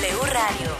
W 0.00 0.22
Radio. 0.32 0.70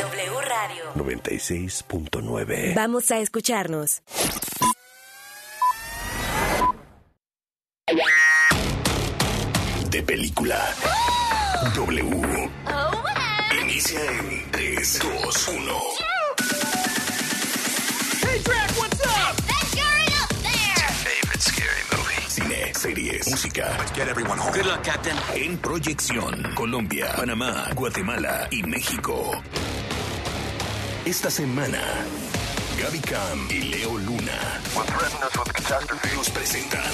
W 0.00 0.40
Radio. 0.40 0.84
96.9. 0.96 2.74
Vamos 2.74 3.10
a 3.12 3.18
escucharnos. 3.20 4.02
Get 24.00 24.08
everyone 24.08 24.38
home. 24.38 24.52
Good 24.52 24.66
luck, 24.66 24.82
Captain. 24.82 25.16
En 25.34 25.58
proyección, 25.58 26.54
Colombia, 26.54 27.12
Panamá, 27.16 27.68
Guatemala 27.74 28.48
y 28.50 28.62
México. 28.62 29.32
Esta 31.04 31.30
semana, 31.30 31.82
Gaby 32.78 33.00
Cam 33.00 33.48
y 33.50 33.62
Leo 33.62 33.98
Luna 33.98 34.38
What 34.74 34.86
threatened 34.86 35.24
us 35.24 35.36
with 35.38 35.52
catastrophe 35.52 36.16
nos 36.16 36.30
presentan 36.30 36.92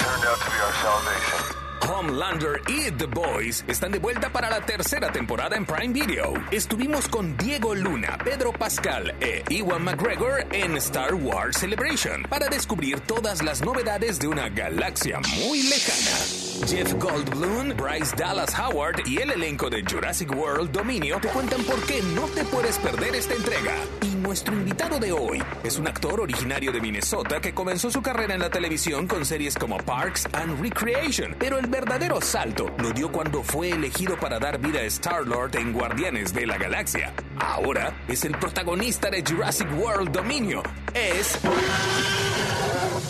turned 0.00 0.24
out 0.26 0.38
to 0.40 0.50
be 0.50 0.58
our 0.60 0.74
salvation. 0.82 1.61
Homelander 1.88 2.60
y 2.68 2.90
The 2.92 3.06
Boys 3.06 3.64
están 3.66 3.92
de 3.92 3.98
vuelta 3.98 4.30
para 4.30 4.48
la 4.48 4.60
tercera 4.60 5.10
temporada 5.10 5.56
en 5.56 5.66
Prime 5.66 5.92
Video. 5.92 6.34
Estuvimos 6.50 7.08
con 7.08 7.36
Diego 7.36 7.74
Luna, 7.74 8.18
Pedro 8.24 8.52
Pascal 8.52 9.14
e 9.20 9.42
Iwan 9.48 9.84
McGregor 9.84 10.46
en 10.52 10.76
Star 10.76 11.14
Wars 11.14 11.58
Celebration 11.58 12.22
para 12.28 12.48
descubrir 12.48 13.00
todas 13.00 13.42
las 13.42 13.62
novedades 13.62 14.18
de 14.18 14.28
una 14.28 14.48
galaxia 14.48 15.20
muy 15.44 15.62
lejana. 15.62 16.68
Jeff 16.68 16.94
Goldblum, 16.94 17.76
Bryce 17.76 18.14
Dallas 18.16 18.54
Howard 18.58 19.06
y 19.06 19.18
el 19.18 19.32
elenco 19.32 19.68
de 19.68 19.82
Jurassic 19.82 20.30
World 20.36 20.70
Dominio 20.70 21.18
te 21.20 21.28
cuentan 21.28 21.62
por 21.64 21.80
qué 21.86 22.00
no 22.14 22.22
te 22.28 22.44
puedes 22.44 22.78
perder 22.78 23.14
esta 23.16 23.34
entrega. 23.34 23.74
Nuestro 24.22 24.54
invitado 24.54 24.98
de 24.98 25.12
hoy 25.12 25.42
es 25.64 25.78
un 25.78 25.88
actor 25.88 26.20
originario 26.20 26.70
de 26.70 26.80
Minnesota 26.80 27.40
que 27.40 27.52
comenzó 27.52 27.90
su 27.90 28.00
carrera 28.00 28.34
en 28.34 28.40
la 28.40 28.50
televisión 28.50 29.08
con 29.08 29.26
series 29.26 29.56
como 29.56 29.76
Parks 29.78 30.28
and 30.32 30.60
Recreation, 30.60 31.34
pero 31.38 31.58
el 31.58 31.66
verdadero 31.66 32.20
salto 32.20 32.70
lo 32.78 32.92
dio 32.92 33.10
cuando 33.10 33.42
fue 33.42 33.70
elegido 33.70 34.16
para 34.16 34.38
dar 34.38 34.58
vida 34.58 34.80
a 34.80 34.84
Star-Lord 34.84 35.56
en 35.56 35.72
Guardianes 35.72 36.32
de 36.32 36.46
la 36.46 36.56
Galaxia. 36.56 37.12
Ahora 37.38 37.92
es 38.06 38.24
el 38.24 38.38
protagonista 38.38 39.10
de 39.10 39.24
Jurassic 39.24 39.68
World 39.76 40.12
Dominio. 40.12 40.62
Es 40.94 41.38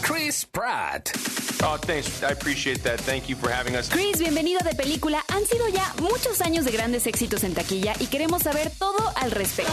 Chris 0.01 0.47
Pratt. 0.47 1.11
Oh, 1.65 1.77
thanks. 1.79 2.23
I 2.23 2.33
appreciate 2.33 2.83
that. 2.83 3.01
Thank 3.01 3.29
you 3.29 3.37
for 3.37 3.51
having 3.51 3.77
us. 3.77 3.89
Chris, 3.89 4.19
bienvenido 4.19 4.61
de 4.65 4.75
película. 4.75 5.23
Han 5.29 5.47
sido 5.47 5.69
ya 5.69 5.95
muchos 6.01 6.41
años 6.41 6.65
de 6.65 6.73
grandes 6.73 7.07
éxitos 7.07 7.45
en 7.45 7.55
taquilla 7.55 7.93
y 8.01 8.07
queremos 8.07 8.43
saber 8.43 8.73
todo 8.79 9.13
al 9.17 9.31
respecto. 9.31 9.73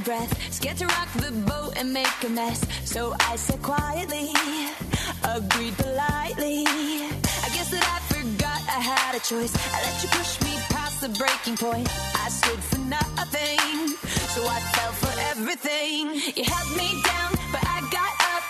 breath, 0.00 0.52
scared 0.52 0.76
to 0.78 0.86
rock 0.86 1.08
the 1.14 1.32
boat 1.46 1.74
and 1.76 1.92
make 1.92 2.08
a 2.24 2.28
mess. 2.28 2.60
So 2.84 3.14
I 3.20 3.36
said 3.36 3.62
quietly, 3.62 4.30
agreed 5.24 5.76
politely. 5.76 6.64
I 7.44 7.48
guess 7.54 7.70
that 7.70 7.84
I 7.84 7.98
forgot 8.12 8.60
I 8.68 8.80
had 8.80 9.14
a 9.14 9.20
choice. 9.20 9.52
I 9.74 9.82
let 9.82 10.02
you 10.02 10.08
push 10.10 10.40
me 10.42 10.52
past 10.70 11.00
the 11.00 11.08
breaking 11.10 11.56
point. 11.56 11.88
I 12.24 12.28
stood 12.28 12.60
for 12.70 12.78
nothing, 12.78 13.88
so 14.34 14.40
I 14.46 14.60
fell 14.74 14.92
for 14.92 15.14
everything. 15.32 16.14
You 16.36 16.44
held 16.44 16.70
me 16.76 16.88
down, 17.02 17.30
but 17.52 17.62
I 17.64 17.78
got 17.98 18.14
up. 18.34 18.44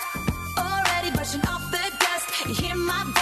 Already 0.58 1.10
brushing 1.14 1.42
off 1.42 1.70
the 1.70 1.84
dust. 1.98 2.46
You 2.46 2.54
hear 2.54 2.76
my 2.76 3.19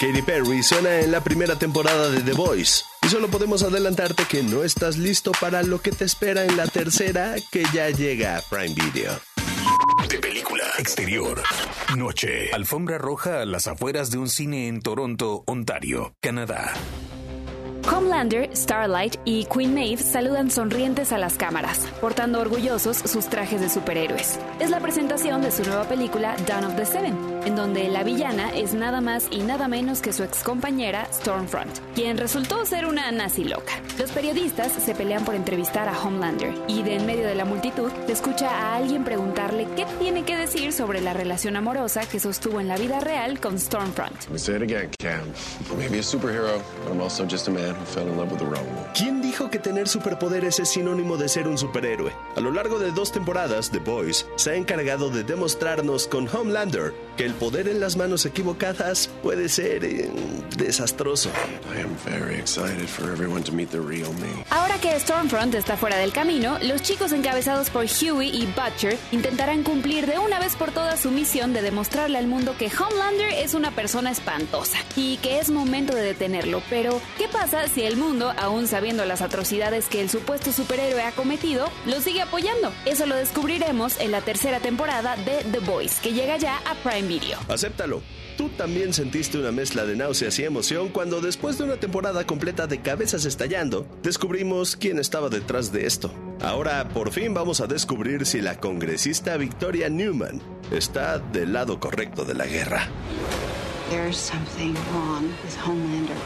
Katy 0.00 0.22
Perry 0.22 0.62
suena 0.62 1.00
en 1.00 1.12
la 1.12 1.22
primera 1.22 1.56
temporada 1.56 2.08
de 2.08 2.22
The 2.22 2.32
Voice. 2.32 2.84
Y 3.02 3.08
solo 3.08 3.28
podemos 3.28 3.62
adelantarte 3.62 4.24
que 4.24 4.42
no 4.42 4.64
estás 4.64 4.96
listo 4.96 5.30
para 5.38 5.62
lo 5.62 5.82
que 5.82 5.92
te 5.92 6.06
espera 6.06 6.46
en 6.46 6.56
la 6.56 6.66
tercera 6.66 7.34
que 7.52 7.64
ya 7.74 7.90
llega 7.90 8.38
a 8.38 8.40
Prime 8.40 8.74
Video. 8.74 9.12
De 10.08 10.18
película. 10.18 10.64
Exterior. 10.78 11.42
Noche. 11.98 12.50
Alfombra 12.54 12.96
roja 12.96 13.42
a 13.42 13.44
las 13.44 13.66
afueras 13.66 14.10
de 14.10 14.16
un 14.16 14.30
cine 14.30 14.68
en 14.68 14.80
Toronto, 14.80 15.44
Ontario, 15.46 16.14
Canadá. 16.20 16.72
Homelander, 17.94 18.48
Starlight 18.56 19.16
y 19.26 19.44
Queen 19.54 19.74
Maeve 19.74 20.02
saludan 20.02 20.50
sonrientes 20.50 21.12
a 21.12 21.18
las 21.18 21.34
cámaras, 21.34 21.80
portando 22.00 22.40
orgullosos 22.40 22.96
sus 22.96 23.28
trajes 23.28 23.60
de 23.60 23.68
superhéroes. 23.68 24.38
Es 24.60 24.70
la 24.70 24.80
presentación 24.80 25.42
de 25.42 25.50
su 25.50 25.62
nueva 25.64 25.84
película 25.84 26.36
Dawn 26.46 26.64
of 26.64 26.76
the 26.76 26.86
Seven. 26.86 27.29
En 27.44 27.56
donde 27.56 27.88
la 27.88 28.02
villana 28.02 28.50
es 28.50 28.74
nada 28.74 29.00
más 29.00 29.26
y 29.30 29.40
nada 29.40 29.68
menos 29.68 30.00
que 30.00 30.12
su 30.12 30.22
excompañera 30.22 31.06
Stormfront, 31.12 31.78
quien 31.94 32.18
resultó 32.18 32.64
ser 32.66 32.86
una 32.86 33.10
nazi 33.12 33.44
loca. 33.44 33.72
Los 33.98 34.10
periodistas 34.10 34.72
se 34.72 34.94
pelean 34.94 35.24
por 35.24 35.34
entrevistar 35.34 35.88
a 35.88 35.98
Homelander 35.98 36.54
y 36.68 36.82
de 36.82 36.96
en 36.96 37.06
medio 37.06 37.26
de 37.26 37.34
la 37.34 37.44
multitud 37.44 37.90
se 38.06 38.12
escucha 38.12 38.50
a 38.50 38.76
alguien 38.76 39.04
preguntarle 39.04 39.66
qué 39.76 39.86
tiene 39.98 40.24
que 40.24 40.36
decir 40.36 40.72
sobre 40.72 41.00
la 41.00 41.12
relación 41.12 41.56
amorosa 41.56 42.08
que 42.08 42.20
sostuvo 42.20 42.60
en 42.60 42.68
la 42.68 42.76
vida 42.76 43.00
real 43.00 43.40
con 43.40 43.58
Stormfront. 43.58 44.28
¿Quién 48.94 49.22
dijo 49.22 49.50
que 49.50 49.58
tener 49.58 49.88
superpoderes 49.88 50.58
es 50.60 50.68
sinónimo 50.68 51.16
de 51.16 51.28
ser 51.28 51.48
un 51.48 51.56
superhéroe? 51.56 52.12
A 52.36 52.40
lo 52.40 52.50
largo 52.50 52.78
de 52.78 52.90
dos 52.92 53.12
temporadas, 53.12 53.70
The 53.70 53.78
Boys 53.78 54.26
se 54.36 54.50
ha 54.50 54.54
encargado 54.54 55.10
de 55.10 55.24
demostrarnos 55.24 56.06
con 56.06 56.28
Homelander 56.28 56.92
que 57.16 57.29
el 57.30 57.36
poder 57.36 57.68
en 57.68 57.78
las 57.78 57.96
manos 57.96 58.26
equivocadas 58.26 59.08
puede 59.22 59.48
ser 59.48 59.84
eh, 59.84 60.10
desastroso. 60.56 61.30
Ahora 64.50 64.78
que 64.80 64.98
Stormfront 64.98 65.54
está 65.54 65.76
fuera 65.76 65.96
del 65.96 66.12
camino, 66.12 66.58
los 66.60 66.82
chicos 66.82 67.12
encabezados 67.12 67.70
por 67.70 67.84
Huey 67.84 68.30
y 68.30 68.46
Butcher 68.46 68.98
intentarán 69.12 69.62
cumplir 69.62 70.06
de 70.06 70.18
una 70.18 70.40
vez 70.40 70.56
por 70.56 70.72
todas 70.72 71.00
su 71.00 71.12
misión 71.12 71.52
de 71.52 71.62
demostrarle 71.62 72.18
al 72.18 72.26
mundo 72.26 72.56
que 72.58 72.68
Homelander 72.68 73.32
es 73.34 73.54
una 73.54 73.70
persona 73.70 74.10
espantosa 74.10 74.78
y 74.96 75.18
que 75.18 75.38
es 75.38 75.50
momento 75.50 75.94
de 75.94 76.02
detenerlo. 76.02 76.62
Pero, 76.68 77.00
¿qué 77.16 77.28
pasa 77.28 77.68
si 77.68 77.82
el 77.82 77.96
mundo, 77.96 78.34
aún 78.38 78.66
sabiendo 78.66 79.04
las 79.04 79.22
atrocidades 79.22 79.86
que 79.86 80.00
el 80.00 80.10
supuesto 80.10 80.52
superhéroe 80.52 81.02
ha 81.02 81.12
cometido, 81.12 81.68
lo 81.86 82.00
sigue 82.00 82.22
apoyando? 82.22 82.72
Eso 82.86 83.06
lo 83.06 83.14
descubriremos 83.14 84.00
en 84.00 84.10
la 84.10 84.20
tercera 84.20 84.58
temporada 84.58 85.14
de 85.16 85.44
The 85.52 85.60
Boys, 85.60 86.00
que 86.00 86.12
llega 86.12 86.36
ya 86.38 86.56
a 86.66 86.74
Prime 86.82 87.06
Video. 87.06 87.19
Acéptalo. 87.48 88.02
Tú 88.36 88.48
también 88.50 88.94
sentiste 88.94 89.38
una 89.38 89.52
mezcla 89.52 89.84
de 89.84 89.96
náuseas 89.96 90.38
y 90.38 90.44
emoción 90.44 90.88
cuando 90.88 91.20
después 91.20 91.58
de 91.58 91.64
una 91.64 91.76
temporada 91.76 92.26
completa 92.26 92.66
de 92.66 92.80
cabezas 92.80 93.24
estallando, 93.24 93.86
descubrimos 94.02 94.76
quién 94.76 94.98
estaba 94.98 95.28
detrás 95.28 95.72
de 95.72 95.86
esto. 95.86 96.12
Ahora 96.40 96.88
por 96.88 97.12
fin 97.12 97.34
vamos 97.34 97.60
a 97.60 97.66
descubrir 97.66 98.24
si 98.24 98.40
la 98.40 98.58
congresista 98.58 99.36
Victoria 99.36 99.88
Newman 99.90 100.40
está 100.70 101.18
del 101.18 101.52
lado 101.52 101.80
correcto 101.80 102.24
de 102.24 102.34
la 102.34 102.46
guerra. 102.46 102.88
There's 103.90 104.16
something 104.16 104.74
wrong 104.92 105.28
with 105.44 105.56
Homelander. 105.66 106.16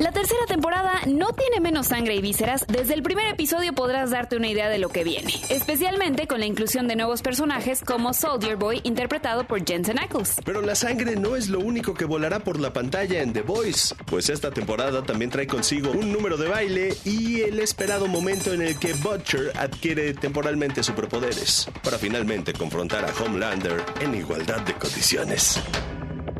La 0.00 0.12
tercera 0.12 0.46
temporada 0.48 0.92
no 1.06 1.34
tiene 1.34 1.60
menos 1.60 1.88
sangre 1.88 2.14
y 2.14 2.22
vísceras. 2.22 2.64
Desde 2.66 2.94
el 2.94 3.02
primer 3.02 3.26
episodio 3.26 3.74
podrás 3.74 4.10
darte 4.10 4.34
una 4.34 4.48
idea 4.48 4.70
de 4.70 4.78
lo 4.78 4.88
que 4.88 5.04
viene, 5.04 5.34
especialmente 5.50 6.26
con 6.26 6.40
la 6.40 6.46
inclusión 6.46 6.88
de 6.88 6.96
nuevos 6.96 7.20
personajes 7.20 7.82
como 7.84 8.14
Soldier 8.14 8.56
Boy, 8.56 8.80
interpretado 8.84 9.44
por 9.44 9.62
Jensen 9.62 9.98
Ackles. 9.98 10.40
Pero 10.42 10.62
la 10.62 10.74
sangre 10.74 11.16
no 11.16 11.36
es 11.36 11.50
lo 11.50 11.60
único 11.60 11.92
que 11.92 12.06
volará 12.06 12.38
por 12.38 12.58
la 12.58 12.72
pantalla 12.72 13.20
en 13.20 13.34
The 13.34 13.42
Voice, 13.42 13.94
pues 14.06 14.30
esta 14.30 14.50
temporada 14.50 15.02
también 15.02 15.30
trae 15.30 15.46
consigo 15.46 15.90
un 15.90 16.10
número 16.10 16.38
de 16.38 16.48
baile 16.48 16.96
y 17.04 17.42
el 17.42 17.60
esperado 17.60 18.06
momento 18.06 18.54
en 18.54 18.62
el 18.62 18.78
que 18.78 18.94
Butcher 18.94 19.52
adquiere 19.58 20.14
temporalmente 20.14 20.82
superpoderes, 20.82 21.68
para 21.84 21.98
finalmente 21.98 22.54
confrontar 22.54 23.04
a 23.04 23.12
Homelander 23.22 23.84
en 24.00 24.14
igualdad 24.14 24.62
de 24.62 24.72
condiciones. 24.72 25.60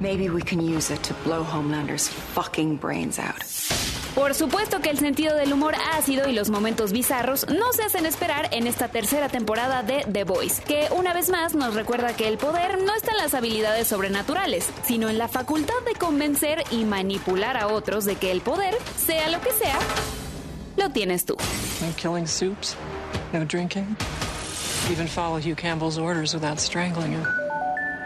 Maybe 0.00 0.31
we 0.31 0.41
can 0.41 0.61
use 0.62 0.91
it 0.91 1.02
to 1.05 1.14
blow 1.25 1.44
Homelander's 1.44 2.08
fucking 2.08 2.79
brains 2.79 3.19
out. 3.19 3.44
Por 4.14 4.35
supuesto 4.35 4.81
que 4.81 4.91
el 4.91 4.99
sentido 4.99 5.37
del 5.37 5.52
humor 5.52 5.75
ácido 5.93 6.26
y 6.26 6.32
los 6.32 6.49
momentos 6.50 6.91
bizarros 6.93 7.47
no 7.49 7.73
se 7.73 7.85
hacen 7.85 8.06
esperar 8.06 8.49
en 8.50 8.67
esta 8.67 8.88
tercera 8.88 9.29
temporada 9.29 9.82
de 9.82 10.05
The 10.11 10.25
Voice, 10.25 10.62
que 10.62 10.88
una 10.91 11.12
vez 11.12 11.29
más 11.29 11.55
nos 11.55 11.75
recuerda 11.75 12.17
que 12.17 12.26
el 12.29 12.38
poder 12.38 12.82
no 12.82 12.94
está 12.94 13.12
en 13.12 13.19
las 13.19 13.35
habilidades 13.35 13.87
sobrenaturales, 13.87 14.69
sino 14.85 15.11
en 15.11 15.19
la 15.19 15.29
facultad 15.29 15.75
de 15.87 15.94
convencer 15.94 16.64
y 16.70 16.85
manipular 16.85 17.56
a 17.56 17.69
otros 17.69 18.05
de 18.05 18.17
que 18.17 18.32
el 18.32 18.41
poder, 18.41 18.75
sea 18.97 19.29
lo 19.29 19.41
que 19.41 19.52
sea, 19.52 19.79
lo 20.76 20.91
tienes 20.91 21.25
tú. 21.25 21.37
No 21.82 21.94
killing 21.97 22.26
soups, 22.26 22.75
no 23.32 23.44
drinking, 23.44 23.97
even 24.91 25.06
follow 25.06 25.38
Hugh 25.38 25.56
Campbell's 25.56 25.99
orders 25.99 26.35
without 26.35 26.58
strangling 26.58 27.12
him. 27.12 27.50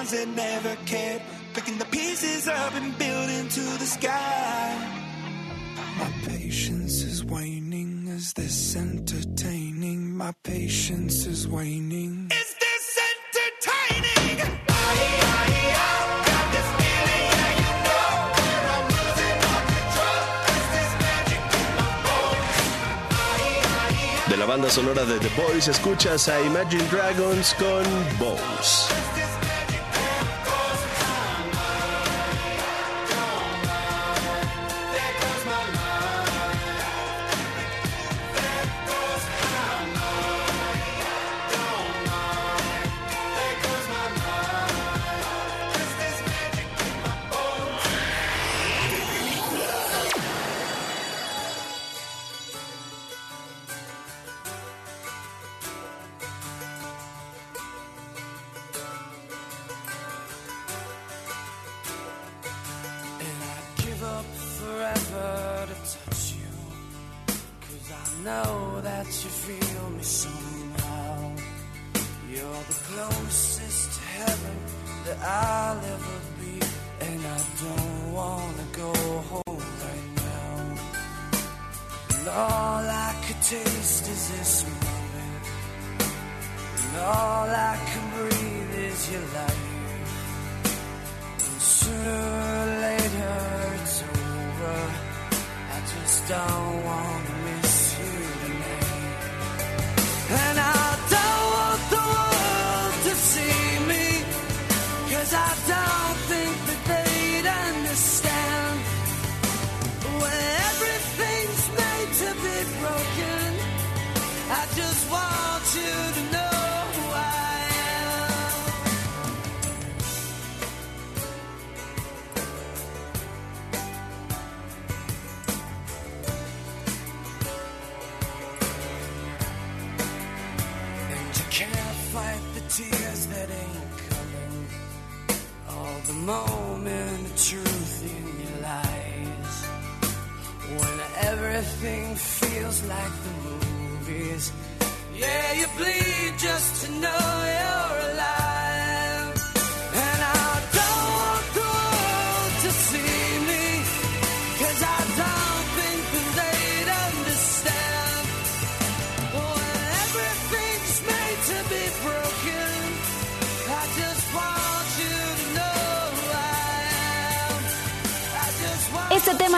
ones 0.00 0.12
that 0.12 0.28
never 0.28 0.76
cared, 0.86 1.20
picking 1.52 1.76
the 1.76 1.84
pieces 1.86 2.48
up 2.48 2.74
and 2.74 2.96
building 2.96 3.48
to 3.48 3.60
the 3.60 3.84
sky. 3.84 4.74
My 5.98 6.10
patience 6.26 7.02
is 7.02 7.22
waning. 7.22 8.08
Is 8.08 8.32
this 8.32 8.76
entertaining? 8.76 10.16
My 10.16 10.32
patience 10.42 11.26
is 11.26 11.46
waning. 11.46 12.30
Is 12.32 12.50
this 12.64 12.86
entertaining? 13.10 14.36
De 24.30 24.36
la 24.36 24.46
banda 24.46 24.70
sonora 24.70 25.04
de 25.04 25.18
The 25.18 25.30
Boys 25.36 25.68
escuchas 25.68 26.28
a 26.28 26.40
Imagine 26.40 26.88
Dragons 26.88 27.54
con 27.58 27.84
Bones. 28.18 28.89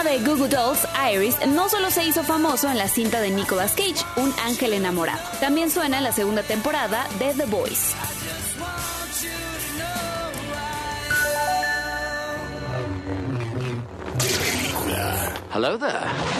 De 0.03 0.19
Goo 0.25 0.37
Goo 0.37 0.49
Dolls, 0.49 0.87
Iris, 1.13 1.37
no 1.47 1.69
solo 1.69 1.91
se 1.91 2.05
hizo 2.05 2.25
famoso 2.25 2.69
en 2.69 2.77
la 2.77 2.89
cinta 2.89 3.21
de 3.21 3.31
Nicolas 3.31 3.73
Cage, 3.73 4.05
Un 4.17 4.35
ángel 4.45 4.73
enamorado. 4.73 5.21
También 5.41 5.71
suena 5.71 5.99
en 5.99 6.05
la 6.05 6.13
segunda 6.13 6.43
temporada 6.43 7.07
de 7.19 7.35
The 7.35 7.47
Boys. 7.47 7.95
Hello 15.55 15.77
there. 15.79 16.32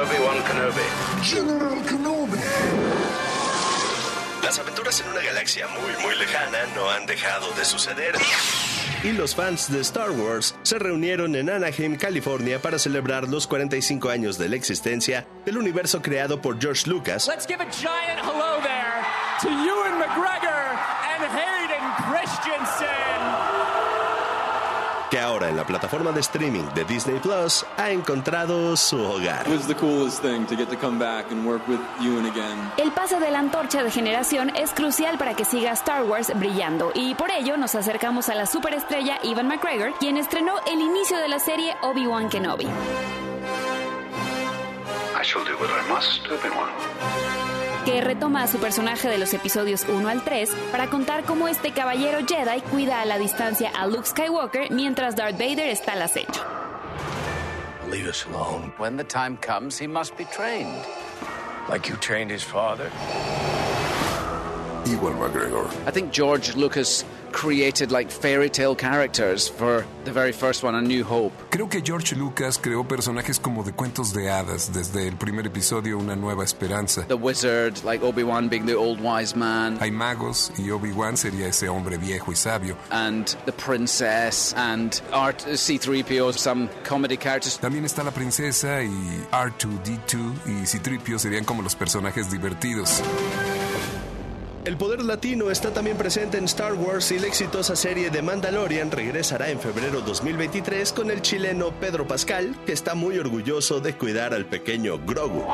Obi-Wan 0.00 0.42
Kenobi. 0.44 0.86
General 1.22 1.82
Kenobi. 1.84 2.38
Las 4.42 4.58
aventuras 4.58 4.98
en 5.02 5.08
una 5.08 5.20
galaxia 5.20 5.66
muy 5.68 5.92
muy 6.02 6.14
lejana 6.16 6.58
no 6.74 6.88
han 6.88 7.04
dejado 7.04 7.50
de 7.52 7.64
suceder. 7.66 8.14
Y 9.04 9.12
los 9.12 9.34
fans 9.34 9.70
de 9.70 9.80
Star 9.80 10.10
Wars 10.10 10.54
se 10.62 10.78
reunieron 10.78 11.36
en 11.36 11.50
Anaheim, 11.50 11.96
California 11.96 12.62
para 12.62 12.78
celebrar 12.78 13.28
los 13.28 13.46
45 13.46 14.08
años 14.08 14.38
de 14.38 14.48
la 14.48 14.56
existencia 14.56 15.26
del 15.44 15.58
universo 15.58 16.00
creado 16.00 16.40
por 16.40 16.58
George 16.58 16.88
Lucas, 16.88 17.26
Let's 17.28 17.46
give 17.46 17.60
a 17.60 17.68
giant 17.70 18.20
hello 18.22 18.58
there 18.62 19.04
to 19.42 19.48
Ewan 19.48 20.00
McGregor 20.00 20.78
and 21.12 21.24
Hayden 21.28 21.84
Christensen. 22.08 23.19
Que 25.10 25.18
ahora 25.18 25.48
en 25.48 25.56
la 25.56 25.64
plataforma 25.64 26.12
de 26.12 26.20
streaming 26.20 26.64
de 26.74 26.84
Disney 26.84 27.18
Plus 27.18 27.66
ha 27.76 27.90
encontrado 27.90 28.76
su 28.76 28.98
hogar. 29.00 29.46
El 32.76 32.92
pase 32.92 33.20
de 33.20 33.30
la 33.30 33.38
antorcha 33.38 33.82
de 33.82 33.90
generación 33.90 34.50
es 34.56 34.70
crucial 34.72 35.18
para 35.18 35.34
que 35.34 35.44
siga 35.44 35.72
Star 35.72 36.04
Wars 36.04 36.32
brillando 36.36 36.92
y 36.94 37.14
por 37.14 37.30
ello 37.30 37.56
nos 37.56 37.74
acercamos 37.74 38.28
a 38.28 38.34
la 38.34 38.46
superestrella 38.46 39.18
Ivan 39.24 39.48
McGregor, 39.48 39.92
quien 39.98 40.16
estrenó 40.16 40.54
el 40.66 40.80
inicio 40.80 41.18
de 41.18 41.28
la 41.28 41.40
serie 41.40 41.74
Obi-Wan 41.82 42.28
Kenobi. 42.28 42.66
I 45.20 45.22
shall 45.22 45.44
do 45.44 45.52
what 45.58 45.68
I 45.68 45.86
must, 45.92 46.26
Obi-Wan. 46.30 47.59
Que 47.84 48.00
retoma 48.00 48.42
a 48.42 48.46
su 48.46 48.58
personaje 48.58 49.08
de 49.08 49.18
los 49.18 49.32
episodios 49.34 49.86
1 49.88 50.08
al 50.08 50.22
3 50.22 50.50
para 50.70 50.88
contar 50.88 51.24
cómo 51.24 51.48
este 51.48 51.72
caballero 51.72 52.18
Jedi 52.26 52.60
cuida 52.70 53.00
a 53.00 53.04
la 53.04 53.18
distancia 53.18 53.70
a 53.78 53.86
Luke 53.86 54.06
Skywalker 54.06 54.70
mientras 54.70 55.16
Darth 55.16 55.38
Vader 55.38 55.68
está 55.68 55.92
al 55.92 56.02
acecho. 56.02 56.44
Leave 57.90 58.08
us 58.08 58.24
alone. 58.26 58.72
When 58.78 58.96
the 58.96 59.04
time 59.04 59.36
comes, 59.38 59.78
he 59.80 59.88
must 59.88 60.16
be 60.16 60.24
trained. 60.26 60.84
Like 61.68 61.88
you 61.88 61.96
trained 61.96 62.30
his 62.30 62.44
father? 62.44 62.90
Ewan 64.90 65.14
McGregor. 65.18 65.66
I 65.86 65.90
think 65.90 66.12
George 66.12 66.56
Lucas 66.56 67.04
created 67.32 67.92
like 67.92 68.10
fairy 68.10 68.50
tale 68.50 68.74
characters 68.74 69.48
for 69.48 69.84
the 70.04 70.10
very 70.10 70.32
first 70.32 70.64
one, 70.64 70.74
A 70.74 70.82
New 70.82 71.04
Hope. 71.04 71.32
Creo 71.50 71.68
que 71.68 71.80
George 71.80 72.16
Lucas 72.16 72.58
creó 72.58 72.86
personajes 72.86 73.38
como 73.38 73.62
de 73.62 73.72
cuentos 73.72 74.12
de 74.12 74.28
hadas 74.30 74.72
desde 74.72 75.06
el 75.06 75.16
primer 75.16 75.46
episodio 75.46 75.98
Una 75.98 76.16
Nueva 76.16 76.42
Esperanza. 76.42 77.04
The 77.06 77.16
wizard, 77.16 77.84
like 77.84 78.02
Obi-Wan 78.04 78.48
being 78.48 78.66
the 78.66 78.74
old 78.74 79.00
wise 79.00 79.36
man. 79.36 79.78
Hay 79.80 79.90
magos 79.90 80.50
y 80.58 80.70
Obi-Wan 80.70 81.16
sería 81.16 81.46
ese 81.46 81.68
hombre 81.68 81.98
viejo 81.98 82.32
y 82.32 82.36
sabio. 82.36 82.76
And 82.90 83.26
the 83.46 83.52
princess 83.52 84.52
and 84.56 85.00
Art 85.12 85.38
C3PO, 85.38 86.36
some 86.36 86.68
comedy 86.84 87.16
characters. 87.16 87.58
También 87.60 87.84
está 87.84 88.02
la 88.02 88.10
princesa 88.10 88.82
y 88.82 88.90
R2D2 89.30 90.62
y 90.62 90.66
C-3PO 90.66 91.18
serían 91.18 91.44
como 91.44 91.62
los 91.62 91.74
personajes 91.74 92.30
divertidos. 92.30 93.02
El 94.70 94.76
poder 94.76 95.02
latino 95.02 95.50
está 95.50 95.72
también 95.72 95.96
presente 95.96 96.38
en 96.38 96.44
Star 96.44 96.74
Wars 96.74 97.10
y 97.10 97.18
la 97.18 97.26
exitosa 97.26 97.74
serie 97.74 98.08
de 98.08 98.22
Mandalorian 98.22 98.92
regresará 98.92 99.50
en 99.50 99.58
febrero 99.58 100.00
2023 100.00 100.92
con 100.92 101.10
el 101.10 101.22
chileno 101.22 101.72
Pedro 101.80 102.06
Pascal, 102.06 102.54
que 102.64 102.72
está 102.72 102.94
muy 102.94 103.18
orgulloso 103.18 103.80
de 103.80 103.96
cuidar 103.96 104.32
al 104.32 104.46
pequeño 104.46 105.04
Grogu. 105.04 105.44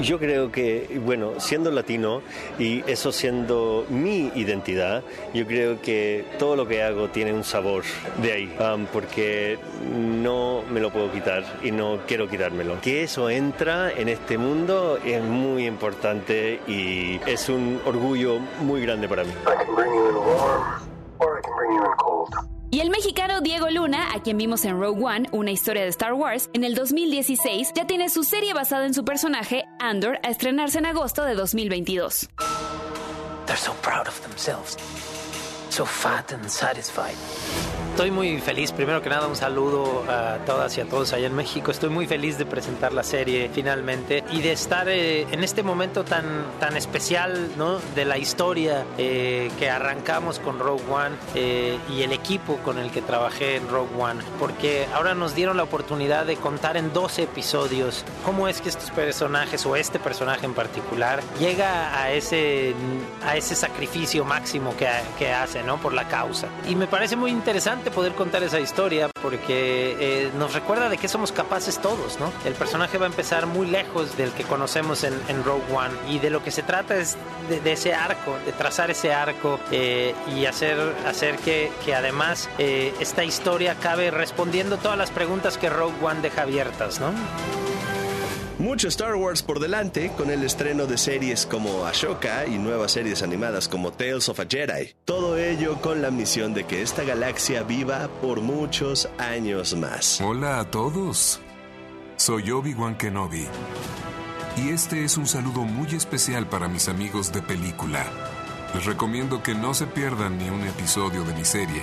Yo 0.00 0.18
creo 0.18 0.50
que, 0.50 1.00
bueno, 1.04 1.32
siendo 1.38 1.70
latino 1.70 2.22
y 2.58 2.82
eso 2.90 3.12
siendo 3.12 3.86
mi 3.88 4.30
identidad, 4.34 5.02
yo 5.32 5.46
creo 5.46 5.80
que 5.80 6.24
todo 6.38 6.56
lo 6.56 6.66
que 6.66 6.82
hago 6.82 7.08
tiene 7.08 7.32
un 7.32 7.44
sabor 7.44 7.84
de 8.20 8.32
ahí, 8.32 8.56
um, 8.60 8.86
porque 8.86 9.58
no 9.88 10.62
me 10.70 10.80
lo 10.80 10.90
puedo 10.90 11.10
quitar 11.12 11.44
y 11.62 11.70
no 11.70 12.00
quiero 12.06 12.28
quitármelo. 12.28 12.80
Que 12.80 13.04
eso 13.04 13.30
entra 13.30 13.92
en 13.92 14.08
este 14.08 14.36
mundo 14.36 14.98
es 15.04 15.22
muy 15.22 15.66
importante 15.66 16.60
y 16.66 17.20
es 17.26 17.48
un 17.48 17.80
orgullo 17.86 18.38
muy 18.60 18.82
grande 18.82 19.08
para 19.08 19.24
mí. 19.24 19.30
I 19.46 19.64
can 19.64 19.74
bring 19.74 19.92
you 19.92 20.08
in 20.08 20.16
warm, 20.16 20.88
or 21.18 21.38
I 21.38 21.42
can 21.42 21.56
bring 21.56 21.76
you 21.76 21.84
in 21.84 21.92
cold. 21.98 22.53
Y 22.74 22.80
el 22.80 22.90
mexicano 22.90 23.40
Diego 23.40 23.70
Luna, 23.70 24.08
a 24.12 24.20
quien 24.20 24.36
vimos 24.36 24.64
en 24.64 24.80
Rogue 24.80 25.00
One, 25.00 25.28
una 25.30 25.52
historia 25.52 25.84
de 25.84 25.90
Star 25.90 26.12
Wars, 26.12 26.50
en 26.54 26.64
el 26.64 26.74
2016 26.74 27.70
ya 27.72 27.86
tiene 27.86 28.08
su 28.08 28.24
serie 28.24 28.52
basada 28.52 28.84
en 28.84 28.94
su 28.94 29.04
personaje, 29.04 29.64
Andor, 29.78 30.18
a 30.24 30.30
estrenarse 30.30 30.78
en 30.78 30.86
agosto 30.86 31.24
de 31.24 31.36
2022. 31.36 32.28
They're 33.46 33.56
so 33.56 33.74
proud 33.80 34.08
of 34.08 34.20
themselves. 34.22 34.76
So 35.74 35.84
fat 35.84 36.32
and 36.32 36.48
satisfied. 36.48 37.16
Estoy 37.94 38.10
muy 38.10 38.40
feliz, 38.40 38.72
primero 38.72 39.00
que 39.02 39.08
nada 39.08 39.28
un 39.28 39.36
saludo 39.36 40.02
a 40.08 40.38
todas 40.44 40.76
y 40.76 40.80
a 40.80 40.84
todos 40.84 41.12
allá 41.12 41.28
en 41.28 41.34
México. 41.36 41.70
Estoy 41.70 41.90
muy 41.90 42.08
feliz 42.08 42.38
de 42.38 42.44
presentar 42.44 42.92
la 42.92 43.04
serie 43.04 43.48
finalmente 43.54 44.24
y 44.32 44.42
de 44.42 44.50
estar 44.50 44.88
eh, 44.88 45.28
en 45.30 45.44
este 45.44 45.62
momento 45.62 46.04
tan, 46.04 46.44
tan 46.58 46.76
especial 46.76 47.52
¿no? 47.56 47.78
de 47.94 48.04
la 48.04 48.18
historia 48.18 48.84
eh, 48.98 49.48
que 49.60 49.70
arrancamos 49.70 50.40
con 50.40 50.58
Rogue 50.58 50.82
One 50.90 51.14
eh, 51.36 51.78
y 51.88 52.02
el 52.02 52.10
equipo 52.10 52.56
con 52.64 52.78
el 52.78 52.90
que 52.90 53.00
trabajé 53.00 53.56
en 53.56 53.68
Rogue 53.68 53.94
One, 53.96 54.20
porque 54.40 54.88
ahora 54.92 55.14
nos 55.14 55.36
dieron 55.36 55.56
la 55.56 55.62
oportunidad 55.62 56.26
de 56.26 56.34
contar 56.34 56.76
en 56.76 56.92
12 56.92 57.22
episodios 57.22 58.04
cómo 58.24 58.48
es 58.48 58.60
que 58.60 58.70
estos 58.70 58.90
personajes 58.90 59.64
o 59.66 59.76
este 59.76 60.00
personaje 60.00 60.46
en 60.46 60.54
particular 60.54 61.20
llega 61.38 61.96
a 61.96 62.10
ese, 62.10 62.74
a 63.24 63.36
ese 63.36 63.54
sacrificio 63.54 64.24
máximo 64.24 64.76
que, 64.76 64.88
que 65.16 65.32
hace 65.32 65.62
¿no? 65.64 65.78
por 65.78 65.92
la 65.92 66.08
causa. 66.08 66.48
Y 66.68 66.74
me 66.76 66.86
parece 66.86 67.16
muy 67.16 67.30
interesante 67.30 67.90
poder 67.90 68.14
contar 68.14 68.42
esa 68.42 68.60
historia 68.60 69.08
porque 69.22 69.96
eh, 69.98 70.30
nos 70.38 70.54
recuerda 70.54 70.88
de 70.88 70.98
que 70.98 71.08
somos 71.08 71.32
capaces 71.32 71.78
todos, 71.78 72.18
¿no? 72.20 72.32
El 72.44 72.54
personaje 72.54 72.98
va 72.98 73.06
a 73.06 73.08
empezar 73.08 73.46
muy 73.46 73.66
lejos 73.66 74.16
del 74.16 74.30
que 74.32 74.44
conocemos 74.44 75.04
en, 75.04 75.14
en 75.28 75.44
Rogue 75.44 75.64
One 75.74 75.94
y 76.08 76.18
de 76.18 76.30
lo 76.30 76.42
que 76.42 76.50
se 76.50 76.62
trata 76.62 76.96
es 76.96 77.16
de, 77.48 77.60
de 77.60 77.72
ese 77.72 77.94
arco, 77.94 78.36
de 78.44 78.52
trazar 78.52 78.90
ese 78.90 79.12
arco 79.12 79.58
eh, 79.70 80.14
y 80.34 80.46
hacer, 80.46 80.78
hacer 81.06 81.36
que, 81.36 81.72
que 81.84 81.94
además 81.94 82.48
eh, 82.58 82.94
esta 83.00 83.24
historia 83.24 83.72
acabe 83.72 84.10
respondiendo 84.10 84.76
todas 84.76 84.98
las 84.98 85.10
preguntas 85.10 85.58
que 85.58 85.70
Rogue 85.70 85.94
One 86.02 86.20
deja 86.20 86.42
abiertas, 86.42 87.00
¿no? 87.00 87.12
Mucho 88.58 88.86
Star 88.86 89.16
Wars 89.16 89.42
por 89.42 89.58
delante 89.58 90.12
con 90.16 90.30
el 90.30 90.44
estreno 90.44 90.86
de 90.86 90.96
series 90.96 91.44
como 91.44 91.86
Ashoka 91.86 92.46
y 92.46 92.56
nuevas 92.56 92.92
series 92.92 93.22
animadas 93.22 93.68
como 93.68 93.90
Tales 93.90 94.28
of 94.28 94.38
a 94.38 94.44
Jedi. 94.48 94.94
Todo 95.04 95.36
ello 95.36 95.80
con 95.80 96.00
la 96.00 96.12
misión 96.12 96.54
de 96.54 96.64
que 96.64 96.80
esta 96.80 97.02
galaxia 97.02 97.64
viva 97.64 98.08
por 98.22 98.40
muchos 98.40 99.08
años 99.18 99.74
más. 99.74 100.20
Hola 100.20 100.60
a 100.60 100.70
todos. 100.70 101.40
Soy 102.16 102.52
Obi-Wan 102.52 102.96
Kenobi. 102.96 103.44
Y 104.56 104.68
este 104.68 105.04
es 105.04 105.16
un 105.16 105.26
saludo 105.26 105.62
muy 105.62 105.92
especial 105.96 106.46
para 106.46 106.68
mis 106.68 106.88
amigos 106.88 107.32
de 107.32 107.42
película. 107.42 108.06
Les 108.72 108.84
recomiendo 108.84 109.42
que 109.42 109.56
no 109.56 109.74
se 109.74 109.86
pierdan 109.86 110.38
ni 110.38 110.48
un 110.48 110.62
episodio 110.62 111.24
de 111.24 111.34
mi 111.34 111.44
serie 111.44 111.82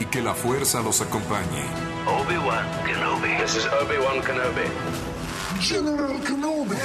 y 0.00 0.06
que 0.06 0.20
la 0.20 0.34
fuerza 0.34 0.82
los 0.82 1.00
acompañe. 1.00 1.62
Obi-Wan 2.08 2.66
Kenobi. 2.84 3.36
This 3.40 3.54
is 3.54 3.66
Obi-Wan 3.66 4.20
Kenobi. 4.22 5.03
General 5.60 6.20
Kenobi. 6.20 6.76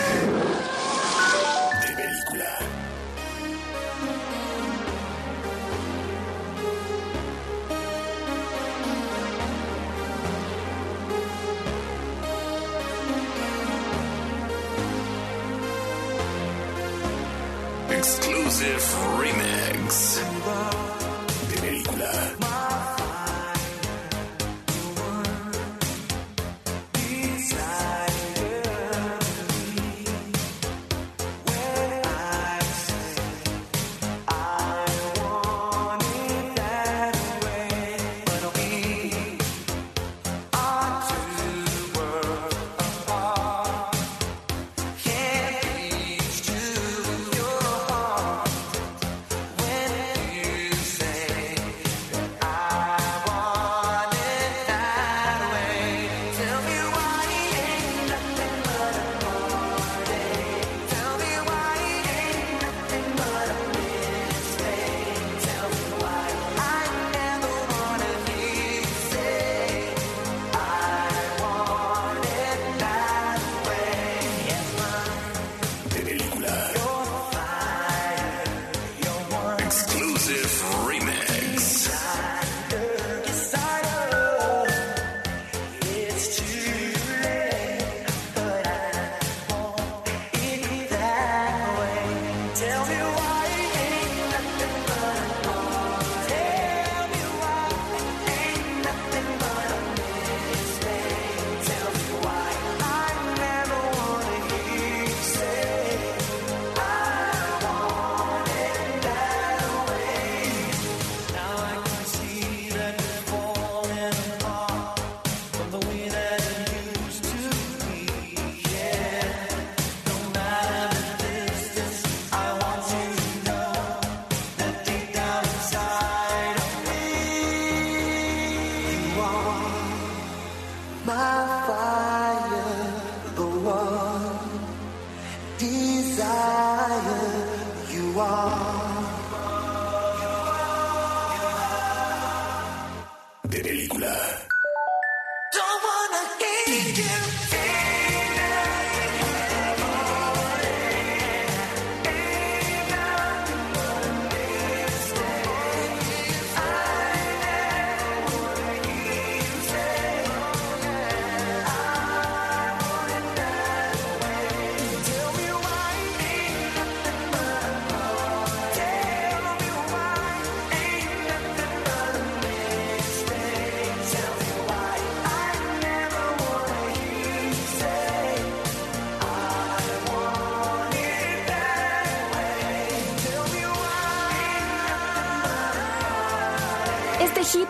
De 1.82 1.94
película. 1.96 2.60
Exclusive 17.90 18.84
Remix. 19.20 20.20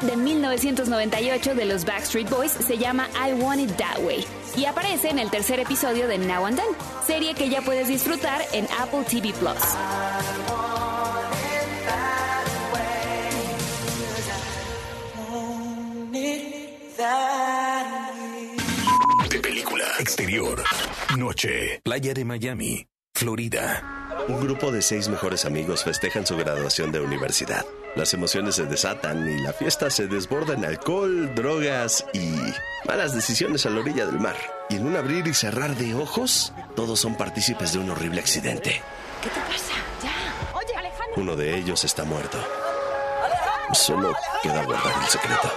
De 0.02 0.16
1998 0.16 1.56
de 1.56 1.66
los 1.66 1.86
Backstreet 1.86 2.30
Boys 2.30 2.52
se 2.52 2.78
llama 2.78 3.08
I 3.16 3.34
Want 3.34 3.62
It 3.62 3.78
That 3.78 4.00
Way 4.04 4.26
y 4.58 4.66
aparece 4.66 5.10
en 5.10 5.20
el 5.20 5.30
tercer 5.30 5.60
episodio 5.60 6.08
de 6.08 6.18
Now 6.18 6.46
and 6.46 6.58
Then, 6.58 6.76
serie 7.06 7.34
que 7.34 7.50
ya 7.50 7.62
puedes 7.62 7.88
disfrutar 7.88 8.42
en 8.54 8.68
Apple 8.80 9.04
TV 9.04 9.34
Plus. 9.34 9.60
De 19.30 19.40
película. 19.40 19.86
Exterior. 20.00 20.64
Noche. 21.18 21.80
Playa 21.84 22.14
de 22.14 22.26
Miami. 22.26 22.88
Florida. 23.14 24.10
Un 24.28 24.42
grupo 24.42 24.72
de 24.72 24.82
seis 24.82 25.08
mejores 25.08 25.46
amigos 25.46 25.84
festejan 25.84 26.26
su 26.26 26.36
graduación 26.36 26.92
de 26.92 27.00
universidad. 27.00 27.66
Las 27.96 28.14
emociones 28.14 28.56
se 28.56 28.66
desatan 28.66 29.28
y 29.28 29.42
la 29.42 29.52
fiesta 29.52 29.90
se 29.90 30.08
desborda 30.08 30.54
en 30.54 30.64
alcohol, 30.64 31.34
drogas 31.36 32.06
y 32.14 32.36
malas 32.86 33.14
decisiones 33.14 33.66
a 33.66 33.70
la 33.70 33.80
orilla 33.80 34.06
del 34.06 34.20
mar. 34.20 34.36
Y 34.70 34.76
en 34.76 34.88
un 34.88 34.96
abrir 34.96 35.28
y 35.28 35.34
cerrar 35.34 35.76
de 35.76 35.96
ojos, 35.96 36.54
todos 36.76 37.00
son 37.00 37.16
partícipes 37.16 37.74
de 37.74 37.80
un 37.80 37.90
horrible 37.90 38.22
accidente. 38.22 38.82
¿Qué 39.22 39.30
te 39.30 39.40
pasa? 39.42 39.74
Ya. 40.04 40.58
Oye, 40.58 40.76
Alejandro. 40.78 41.16
Uno 41.18 41.36
de 41.36 41.58
ellos 41.58 41.84
está 41.84 42.04
muerto. 42.04 42.38
Solo 43.74 44.16
queda 44.42 44.64
guardar 44.64 44.94
el 45.02 45.10
secreto. 45.10 45.52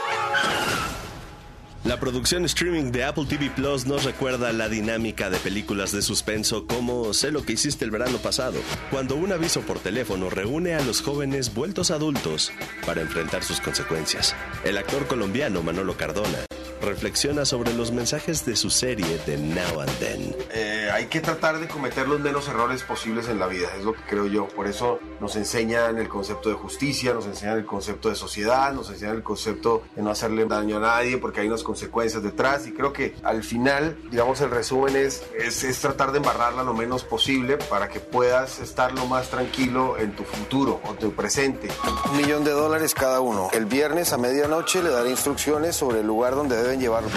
La 1.85 1.99
producción 1.99 2.45
streaming 2.45 2.93
de 2.93 3.03
Apple 3.03 3.25
TV 3.29 3.51
Plus 3.51 3.87
nos 3.87 4.05
recuerda 4.05 4.53
la 4.53 4.69
dinámica 4.69 5.31
de 5.31 5.39
películas 5.39 5.91
de 5.91 6.01
suspenso 6.01 6.65
como 6.69 7.13
Sé 7.13 7.33
lo 7.33 7.45
que 7.45 7.55
hiciste 7.55 7.85
el 7.85 7.91
verano 7.91 8.19
pasado, 8.19 8.61
cuando 8.93 9.17
un 9.17 9.33
aviso 9.33 9.63
por 9.63 9.81
teléfono 9.81 10.31
reúne 10.31 10.75
a 10.75 10.83
los 10.83 11.03
jóvenes 11.03 11.53
vueltos 11.53 11.91
adultos 11.91 12.53
para 12.87 13.03
enfrentar 13.03 13.43
sus 13.43 13.61
consecuencias. 13.61 14.37
El 14.65 14.79
actor 14.79 15.09
colombiano 15.09 15.61
Manolo 15.65 15.97
Cardona 15.97 16.47
reflexiona 16.83 17.45
sobre 17.45 17.73
los 17.73 17.93
mensajes 17.93 18.45
de 18.45 18.57
su 18.57 18.71
serie 18.71 19.19
de 19.27 19.39
Now 19.39 19.81
and 19.81 19.99
Then. 19.99 20.37
Eh, 20.53 20.91
hay 20.93 21.07
que 21.07 21.21
tratar 21.21 21.59
de 21.59 21.69
cometer 21.69 22.07
los 22.09 22.21
menos 22.21 22.49
errores 22.49 22.83
posibles 22.83 23.29
en 23.29 23.39
la 23.39 23.47
vida, 23.47 23.69
es 23.79 23.85
lo 23.85 23.95
que 23.95 24.03
creo 24.03 24.27
yo. 24.27 24.49
Por 24.49 24.67
eso 24.67 24.99
nos 25.21 25.37
enseñan 25.37 25.99
el 25.99 26.09
concepto 26.09 26.49
de 26.49 26.55
justicia, 26.57 27.15
nos 27.15 27.27
enseñan 27.27 27.59
el 27.59 27.65
concepto 27.65 28.09
de 28.09 28.15
sociedad, 28.15 28.73
nos 28.73 28.91
enseñan 28.91 29.17
el 29.17 29.23
concepto 29.23 29.83
de 29.95 30.03
no 30.03 30.11
hacerle 30.11 30.45
daño 30.45 30.79
a 30.79 30.81
nadie 30.81 31.19
porque 31.19 31.41
hay 31.41 31.49
unas 31.49 31.63
consecuencias 31.63 32.23
detrás 32.23 32.67
y 32.67 32.73
creo 32.73 32.93
que 32.93 33.15
al 33.23 33.43
final, 33.43 33.97
digamos, 34.11 34.41
el 34.41 34.51
resumen 34.51 34.97
es, 34.97 35.23
es, 35.39 35.65
es 35.65 35.79
tratar 35.79 36.13
de 36.13 36.19
embarrarla 36.19 36.63
lo 36.63 36.75
menos 36.75 37.05
posible 37.05 37.57
para 37.57 37.89
que 37.89 38.01
puedas 38.01 38.59
estar 38.59 38.93
lo 38.93 39.07
más 39.07 39.29
tranquilo 39.29 39.97
en 39.99 40.15
tu 40.15 40.25
futuro 40.25 40.81
o 40.89 40.95
tu 40.95 41.13
presente. 41.13 41.69
Un 42.11 42.17
millón 42.17 42.45
de 42.45 42.51
dólares 42.51 42.95
cada 42.95 43.21
uno. 43.21 43.49
El 43.53 43.67
viernes 43.67 44.13
a 44.13 44.19
medianoche 44.19 44.83
le 44.83 44.91
daré 44.91 45.11
instrucciones 45.11 45.77
sobre 45.77 46.01
el 46.01 46.07
lugar 46.07 46.35
donde 46.35 46.57
deben 46.73 46.81
llevarlo. 46.81 47.11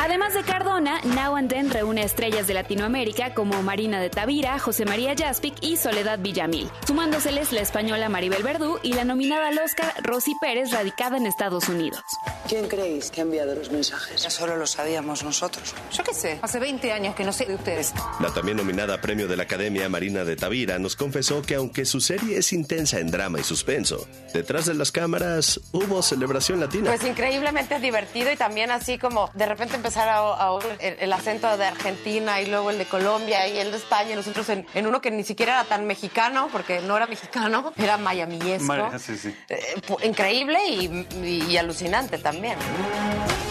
Además 0.00 0.34
de 0.34 0.42
Cardona, 0.42 1.00
Now 1.02 1.36
and 1.36 1.50
Then 1.50 1.70
reúne 1.70 2.02
estrellas 2.02 2.46
de 2.46 2.54
Latinoamérica 2.54 3.34
como 3.34 3.62
Marina 3.62 4.00
de 4.00 4.10
Tavira, 4.10 4.58
José 4.58 4.84
María 4.84 5.14
Jaspic 5.16 5.54
y 5.60 5.76
Soledad 5.76 6.18
Villamil, 6.20 6.70
sumándoseles 6.86 7.52
la 7.52 7.60
española 7.60 8.08
Maribel 8.08 8.42
Verdú 8.42 8.78
y 8.82 8.92
la 8.92 9.04
nominada 9.04 9.48
al 9.48 9.58
Oscar 9.58 9.92
Rosy 10.02 10.34
Pérez, 10.40 10.70
radicada 10.70 11.16
en 11.16 11.26
Estados 11.26 11.68
Unidos. 11.68 12.00
¿Quién 12.48 12.68
creéis 12.68 13.10
que 13.10 13.20
ha 13.20 13.24
enviado 13.24 13.54
los 13.54 13.70
mensajes? 13.70 14.22
Ya 14.22 14.30
solo 14.30 14.56
lo 14.56 14.66
sabíamos 14.66 15.24
nosotros. 15.24 15.74
Yo 15.92 16.04
qué 16.04 16.14
sé, 16.14 16.38
hace 16.42 16.58
20 16.58 16.92
años 16.92 17.14
que 17.14 17.24
no 17.24 17.32
sé 17.32 17.46
de 17.46 17.54
ustedes. 17.54 17.92
La 18.20 18.32
también 18.32 18.56
nominada 18.56 18.94
a 18.94 19.00
premio 19.00 19.26
de 19.28 19.36
la 19.36 19.42
Academia 19.42 19.88
Marina 19.88 20.24
de 20.24 20.36
Tavira 20.36 20.78
nos 20.78 20.96
confesó 20.96 21.42
que 21.42 21.56
aunque 21.56 21.84
su 21.84 22.00
serie 22.00 22.38
es 22.38 22.52
intensa 22.52 23.00
en 23.00 23.10
drama 23.10 23.40
y 23.40 23.42
suspenso, 23.44 24.06
detrás 24.32 24.66
de 24.66 24.74
las 24.74 24.92
cámaras 24.92 25.60
hubo 25.72 26.02
celebración 26.02 26.60
latina. 26.60 26.90
Pues 26.90 27.04
increíblemente 27.04 27.78
divertido 27.80 28.32
y 28.32 28.36
también 28.36 28.70
así 28.78 28.98
como 28.98 29.30
de 29.34 29.46
repente 29.46 29.76
empezar 29.76 30.08
a, 30.08 30.16
a 30.18 30.50
oír 30.52 30.66
el, 30.80 30.96
el 31.00 31.12
acento 31.12 31.56
de 31.56 31.66
Argentina 31.66 32.40
y 32.40 32.46
luego 32.46 32.70
el 32.70 32.78
de 32.78 32.86
Colombia 32.86 33.46
y 33.46 33.58
el 33.58 33.70
de 33.70 33.76
España 33.76 34.12
y 34.12 34.16
nosotros 34.16 34.48
en, 34.48 34.66
en 34.74 34.86
uno 34.86 35.00
que 35.00 35.10
ni 35.10 35.24
siquiera 35.24 35.52
era 35.54 35.64
tan 35.64 35.86
mexicano, 35.86 36.48
porque 36.52 36.80
no 36.80 36.96
era 36.96 37.06
mexicano, 37.06 37.72
era 37.76 37.96
mayamillesco. 37.98 38.66
Sí, 38.98 39.16
sí. 39.16 39.34
Eh, 39.48 39.80
increíble 40.04 40.58
y, 40.68 41.06
y- 41.22 41.44
y 41.50 41.56
alucinante 41.56 42.18
también. 42.18 42.56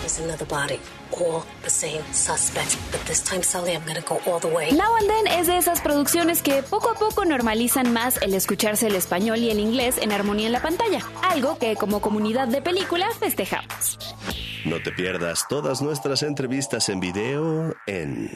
Another 0.08 0.46
body. 0.46 0.80
All 1.12 1.44
the 1.64 1.70
same 1.70 2.02
suspect. 2.12 2.78
But 2.92 3.02
this 3.08 3.22
time, 3.22 3.44
Sally, 3.44 3.74
I'm 3.76 3.84
gonna 3.86 4.02
go 4.02 4.20
all 4.26 4.40
the 4.40 4.48
way. 4.48 4.72
Now 4.72 4.96
and 4.96 5.08
Then 5.08 5.28
es 5.28 5.48
de 5.48 5.58
esas 5.58 5.82
producciones 5.82 6.42
que 6.42 6.64
poco 6.64 6.90
a 6.90 6.96
poco 6.96 7.26
normalizan 7.26 7.92
más 7.94 8.22
el 8.22 8.34
escucharse 8.34 8.88
el 8.88 8.96
español 8.96 9.40
y 9.40 9.52
el 9.52 9.60
inglés 9.60 9.98
en 10.02 10.12
armonía 10.12 10.48
en 10.48 10.54
la 10.54 10.62
pantalla, 10.62 11.02
algo 11.24 11.58
que 11.58 11.76
como 11.76 12.02
comunidad 12.02 12.48
de 12.48 12.62
película 12.62 13.08
festejamos. 13.20 13.98
No 14.66 14.82
te 14.82 14.92
pierdas 14.92 15.46
todas 15.48 15.82
nuestras 15.82 16.24
entrevistas 16.24 16.90
en 16.90 17.00
video 17.00 17.76
en 17.86 18.32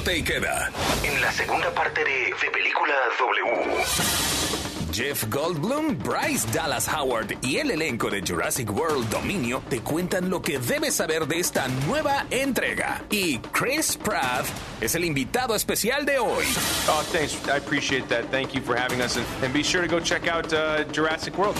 Corte 0.00 0.16
y 0.16 0.22
queda. 0.22 0.70
En 1.04 1.20
la 1.20 1.30
segunda 1.30 1.70
parte 1.74 2.02
de 2.02 2.32
De 2.40 2.50
Película 2.50 2.94
W. 3.18 3.84
Jeff 4.92 5.24
Goldblum, 5.28 5.98
Bryce 5.98 6.46
Dallas 6.54 6.88
Howard 6.88 7.36
y 7.42 7.58
el 7.58 7.70
elenco 7.70 8.08
de 8.08 8.22
Jurassic 8.26 8.70
World 8.70 9.10
Dominio 9.10 9.62
te 9.68 9.80
cuentan 9.80 10.30
lo 10.30 10.40
que 10.40 10.58
debes 10.58 10.94
saber 10.94 11.26
de 11.26 11.38
esta 11.38 11.68
nueva 11.86 12.24
entrega. 12.30 13.02
Y 13.10 13.40
Chris 13.52 13.98
Pratt 13.98 14.46
es 14.80 14.94
el 14.94 15.04
invitado 15.04 15.54
especial 15.54 16.06
de 16.06 16.18
hoy. 16.18 16.46
Oh, 16.88 17.04
thanks. 17.12 17.34
I 17.46 17.58
appreciate 17.58 18.08
that. 18.08 18.24
Thank 18.30 18.54
you 18.54 18.62
for 18.62 18.74
having 18.74 19.02
us. 19.02 19.18
And, 19.18 19.26
and 19.44 19.52
be 19.52 19.62
sure 19.62 19.82
to 19.82 19.88
go 19.88 20.00
check 20.00 20.26
out 20.26 20.50
uh, 20.54 20.84
Jurassic 20.92 21.36
World. 21.36 21.56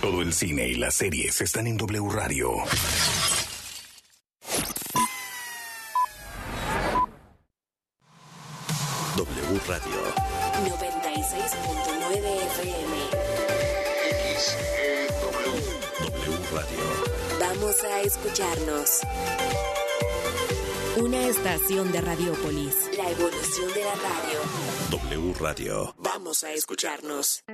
Todo 0.00 0.22
el 0.22 0.32
cine 0.32 0.66
y 0.66 0.74
las 0.74 0.96
series 0.96 1.40
están 1.40 1.68
en 1.68 1.76
W 1.76 2.08
Radio. 2.10 2.64
W 9.46 9.60
Radio. 9.68 10.00
96.9 10.64 12.14
FM. 12.46 12.94
W 16.00 16.38
Radio. 16.52 16.84
Vamos 17.38 17.84
a 17.84 18.00
escucharnos. 18.00 19.00
Una 20.96 21.28
estación 21.28 21.92
de 21.92 22.00
Radiopolis. 22.00 22.74
La 22.96 23.08
evolución 23.08 23.72
de 23.72 23.84
la 23.84 23.94
radio. 23.94 24.40
W 24.90 25.34
Radio. 25.38 25.94
Vamos 25.98 26.42
a 26.42 26.50
escucharnos. 26.50 27.44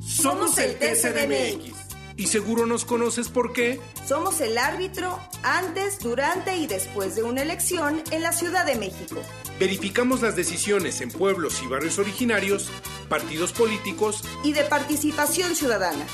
Somos 0.00 0.56
el 0.56 0.78
TCDMX. 0.78 1.74
Y 2.16 2.28
seguro 2.28 2.64
nos 2.64 2.86
conoces 2.86 3.28
por 3.28 3.52
qué. 3.52 3.78
Somos 4.06 4.40
el 4.40 4.56
árbitro 4.56 5.18
antes, 5.42 5.98
durante 5.98 6.56
y 6.56 6.66
después 6.66 7.14
de 7.14 7.24
una 7.24 7.42
elección 7.42 8.02
en 8.10 8.22
la 8.22 8.32
Ciudad 8.32 8.64
de 8.64 8.76
México. 8.76 9.20
Verificamos 9.58 10.20
las 10.20 10.34
decisiones 10.34 11.00
en 11.00 11.10
pueblos 11.10 11.62
y 11.62 11.66
barrios 11.66 11.98
originarios, 11.98 12.70
partidos 13.08 13.52
políticos. 13.52 14.24
Y 14.42 14.52
de 14.52 14.64
participación 14.64 15.54
ciudadana. 15.54 16.04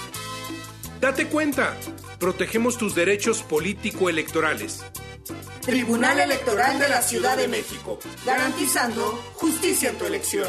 Date 1.00 1.26
cuenta, 1.26 1.76
protegemos 2.18 2.76
tus 2.76 2.94
derechos 2.94 3.42
político-electorales. 3.42 4.84
Tribunal 5.62 6.20
Electoral 6.20 6.78
de 6.78 6.88
la 6.88 7.00
Ciudad 7.00 7.36
de 7.36 7.48
México. 7.48 7.98
Garantizando 8.26 9.02
justicia 9.34 9.90
en 9.90 9.96
tu 9.96 10.04
elección. 10.04 10.48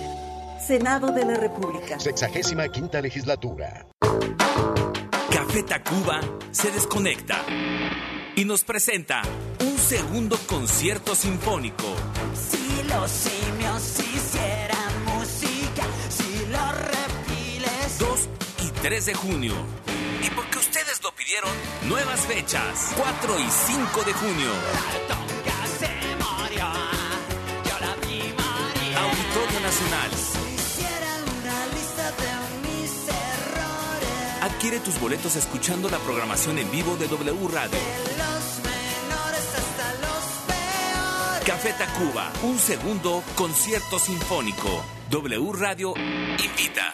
Senado 0.71 1.11
de 1.11 1.25
la 1.25 1.33
República. 1.33 1.99
Sexagésima 1.99 2.69
quinta 2.69 3.01
legislatura. 3.01 3.87
Café 5.29 5.63
Tacuba 5.63 6.21
se 6.51 6.71
desconecta 6.71 7.43
y 8.37 8.45
nos 8.45 8.63
presenta 8.63 9.21
un 9.59 9.77
segundo 9.77 10.37
concierto 10.47 11.13
sinfónico. 11.13 11.93
Si 12.33 12.83
los 12.87 13.11
simios 13.11 13.99
hicieran 13.99 15.03
música, 15.07 15.83
si 16.07 16.45
los 16.49 16.71
reptiles. 16.85 17.99
2 17.99 18.29
y 18.63 18.69
3 18.81 19.05
de 19.07 19.13
junio. 19.13 19.53
Y 20.25 20.29
porque 20.29 20.57
ustedes 20.57 21.03
lo 21.03 21.13
pidieron, 21.13 21.51
nuevas 21.89 22.21
fechas. 22.21 22.93
4 22.95 23.39
y 23.39 23.49
5 23.49 24.03
de 24.05 24.13
junio. 24.13 24.51
Tonga 25.09 25.67
se 25.77 25.91
murió, 26.15 26.67
yo 27.65 27.77
la 27.81 27.93
vi. 28.07 28.21
Auditorio 28.95 29.59
Nacional. 29.59 30.40
Adquiere 34.61 34.79
tus 34.85 34.99
boletos 34.99 35.35
escuchando 35.37 35.89
la 35.89 35.97
programación 35.97 36.59
en 36.59 36.69
vivo 36.69 36.95
de 36.95 37.07
W 37.07 37.47
Radio. 37.47 37.71
De 37.71 38.15
los 38.15 38.61
menores 38.61 39.47
hasta 39.57 39.93
los 39.93 40.23
peores. 40.45 41.45
Café 41.47 41.73
Tacuba, 41.73 42.31
un 42.43 42.59
segundo 42.59 43.23
concierto 43.33 43.97
sinfónico. 43.97 44.85
W 45.09 45.51
Radio 45.53 45.95
invita. 45.97 46.93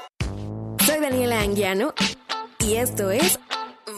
Daniela 1.11 1.41
Anguiano 1.41 1.93
y 2.59 2.75
esto 2.77 3.11
es 3.11 3.37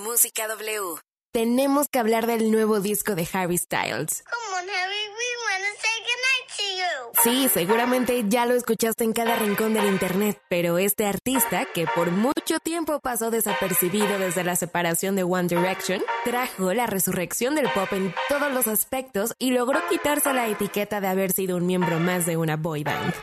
Música 0.04 0.48
W. 0.48 1.00
Tenemos 1.32 1.88
que 1.88 2.00
hablar 2.00 2.26
del 2.26 2.50
nuevo 2.50 2.80
disco 2.80 3.14
de 3.14 3.28
Harry 3.34 3.60
Styles. 3.60 4.24
Come 4.24 4.58
on, 4.58 4.68
Harry, 4.68 4.96
we 5.14 5.28
wanna 5.46 5.70
say 5.78 6.00
goodnight 6.10 6.50
to 6.58 6.64
you. 6.76 7.22
Sí, 7.24 7.50
seguramente 7.54 8.24
ya 8.28 8.48
lo 8.48 8.56
escuchaste 8.56 9.04
en 9.04 9.14
cada 9.14 9.36
rincón 9.36 9.76
del 9.76 9.86
internet, 9.86 10.42
pero 10.50 10.80
este 10.80 11.06
artista, 11.06 11.68
que 11.72 11.86
por 11.86 12.10
mucho 12.10 12.58
tiempo 12.64 13.00
pasó 13.00 13.30
desapercibido 13.30 14.18
desde 14.18 14.44
la 14.44 14.56
separación 14.56 15.16
de 15.16 15.22
One 15.22 15.50
Direction, 15.50 16.02
trajo 16.24 16.74
la 16.74 16.88
resurrección 16.88 17.54
del 17.54 17.70
pop 17.74 17.94
en 17.94 18.12
todos 18.28 18.52
los 18.52 18.66
aspectos 18.68 19.36
y 19.38 19.52
logró 19.52 19.88
quitarse 19.88 20.34
la 20.34 20.48
etiqueta 20.48 21.00
de 21.00 21.10
haber 21.10 21.32
sido 21.32 21.58
un 21.58 21.68
miembro 21.68 22.00
más 22.00 22.26
de 22.26 22.38
una 22.38 22.58
boy 22.58 22.84
band. 22.84 23.14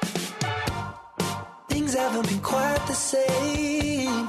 Things 1.81 1.97
haven't 1.97 2.29
been 2.29 2.41
quite 2.41 2.87
the 2.89 2.93
same. 2.93 4.29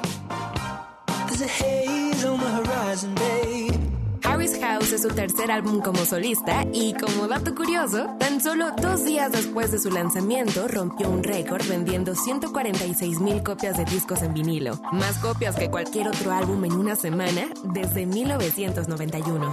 There's 1.27 1.41
a 1.41 1.47
haze 1.47 2.23
on 2.23 2.39
the 2.39 2.47
horizon, 2.47 3.13
babe. 3.13 3.77
Harry's 4.23 4.57
House 4.61 4.93
es 4.93 5.01
su 5.01 5.09
tercer 5.09 5.51
álbum 5.51 5.81
como 5.81 6.05
solista 6.05 6.63
y 6.71 6.93
como 6.93 7.27
dato 7.27 7.53
curioso, 7.53 8.07
tan 8.19 8.39
solo 8.39 8.71
dos 8.81 9.03
días 9.03 9.33
después 9.33 9.69
de 9.73 9.79
su 9.79 9.91
lanzamiento 9.91 10.69
rompió 10.69 11.09
un 11.09 11.23
récord 11.23 11.67
vendiendo 11.67 12.15
146 12.15 13.19
mil 13.19 13.43
copias 13.43 13.77
de 13.77 13.83
discos 13.83 14.21
en 14.21 14.33
vinilo, 14.33 14.79
más 14.93 15.17
copias 15.17 15.57
que 15.57 15.69
cualquier 15.69 16.07
otro 16.07 16.31
álbum 16.31 16.63
en 16.63 16.71
una 16.71 16.95
semana 16.95 17.49
desde 17.65 18.05
1991. 18.05 19.51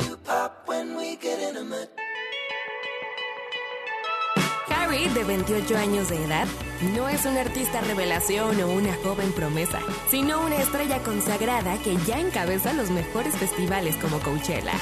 Harry, 4.89 5.09
de 5.09 5.25
28 5.25 5.77
años 5.77 6.09
de 6.09 6.25
edad, 6.25 6.47
no 6.95 7.09
es 7.09 7.25
un 7.27 7.37
artista 7.37 7.81
revelación 7.81 8.61
o 8.61 8.71
una 8.71 8.95
joven 8.95 9.33
promesa, 9.33 9.81
sino 10.11 10.41
una 10.45 10.57
estrella 10.57 11.03
consagrada 11.03 11.79
que 11.79 11.97
ya 12.07 12.19
encabeza 12.19 12.73
los 12.73 12.91
mejores 12.91 13.37
festivales 13.37 13.97
como 13.97 14.19
Coachella. 14.21 14.73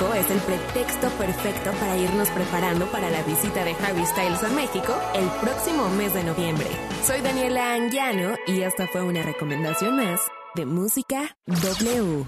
Es 0.00 0.30
el 0.30 0.38
pretexto 0.38 1.10
perfecto 1.10 1.72
para 1.72 1.94
irnos 1.94 2.30
preparando 2.30 2.86
para 2.86 3.10
la 3.10 3.22
visita 3.22 3.64
de 3.64 3.72
Harry 3.84 4.06
Styles 4.06 4.42
a 4.42 4.48
México 4.48 4.94
el 5.14 5.28
próximo 5.42 5.90
mes 5.90 6.14
de 6.14 6.24
noviembre. 6.24 6.66
Soy 7.04 7.20
Daniela 7.20 7.74
Anguiano 7.74 8.34
y 8.46 8.62
esta 8.62 8.88
fue 8.88 9.02
una 9.02 9.22
recomendación 9.22 9.96
más 9.96 10.22
de 10.54 10.64
Música 10.64 11.36
W. 11.46 12.24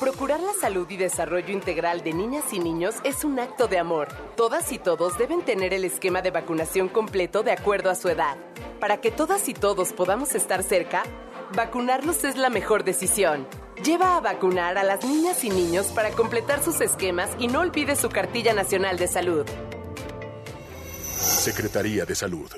Procurar 0.00 0.40
la 0.40 0.52
salud 0.52 0.90
y 0.90 0.96
desarrollo 0.96 1.52
integral 1.52 2.02
de 2.02 2.12
niñas 2.12 2.52
y 2.52 2.58
niños 2.58 2.96
es 3.04 3.22
un 3.22 3.38
acto 3.38 3.68
de 3.68 3.78
amor. 3.78 4.08
Todas 4.36 4.72
y 4.72 4.80
todos 4.80 5.16
deben 5.18 5.42
tener 5.42 5.72
el 5.72 5.84
esquema 5.84 6.22
de 6.22 6.32
vacunación 6.32 6.88
completo 6.88 7.44
de 7.44 7.52
acuerdo 7.52 7.88
a 7.88 7.94
su 7.94 8.08
edad. 8.08 8.36
Para 8.80 9.00
que 9.00 9.12
todas 9.12 9.48
y 9.48 9.54
todos 9.54 9.92
podamos 9.92 10.34
estar 10.34 10.64
cerca, 10.64 11.04
vacunarlos 11.52 12.24
es 12.24 12.36
la 12.36 12.50
mejor 12.50 12.84
decisión. 12.84 13.46
Lleva 13.84 14.16
a 14.16 14.20
vacunar 14.20 14.78
a 14.78 14.84
las 14.84 15.04
niñas 15.04 15.44
y 15.44 15.50
niños 15.50 15.86
para 15.86 16.10
completar 16.10 16.62
sus 16.62 16.80
esquemas 16.80 17.30
y 17.38 17.48
no 17.48 17.60
olvide 17.60 17.96
su 17.96 18.08
cartilla 18.08 18.52
nacional 18.54 18.98
de 18.98 19.08
salud. 19.08 19.46
Secretaría 21.16 22.04
de 22.04 22.14
Salud. 22.14 22.50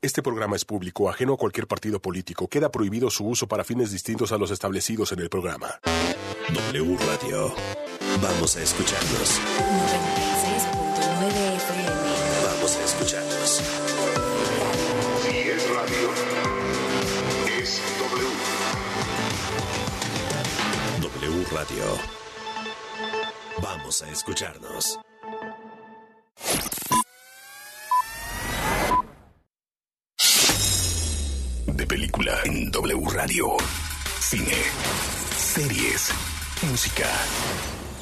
Este 0.00 0.22
programa 0.22 0.56
es 0.56 0.64
público, 0.64 1.08
ajeno 1.08 1.34
a 1.34 1.36
cualquier 1.38 1.66
partido 1.66 2.00
político. 2.00 2.46
Queda 2.48 2.70
prohibido 2.70 3.08
su 3.08 3.26
uso 3.26 3.48
para 3.48 3.64
fines 3.64 3.90
distintos 3.90 4.32
a 4.32 4.38
los 4.38 4.50
establecidos 4.50 5.12
en 5.12 5.20
el 5.20 5.30
programa. 5.30 5.80
W 6.52 6.98
Radio. 7.06 7.54
Vamos 8.22 8.56
a 8.56 8.62
escucharnos. 8.62 10.33
Radio. 21.54 21.84
Vamos 23.62 24.02
a 24.02 24.10
escucharnos. 24.10 24.98
De 31.66 31.86
película 31.86 32.40
en 32.44 32.72
W 32.72 33.08
Radio. 33.08 33.56
Cine. 34.18 34.56
Series. 35.36 36.10
Música. 36.68 37.08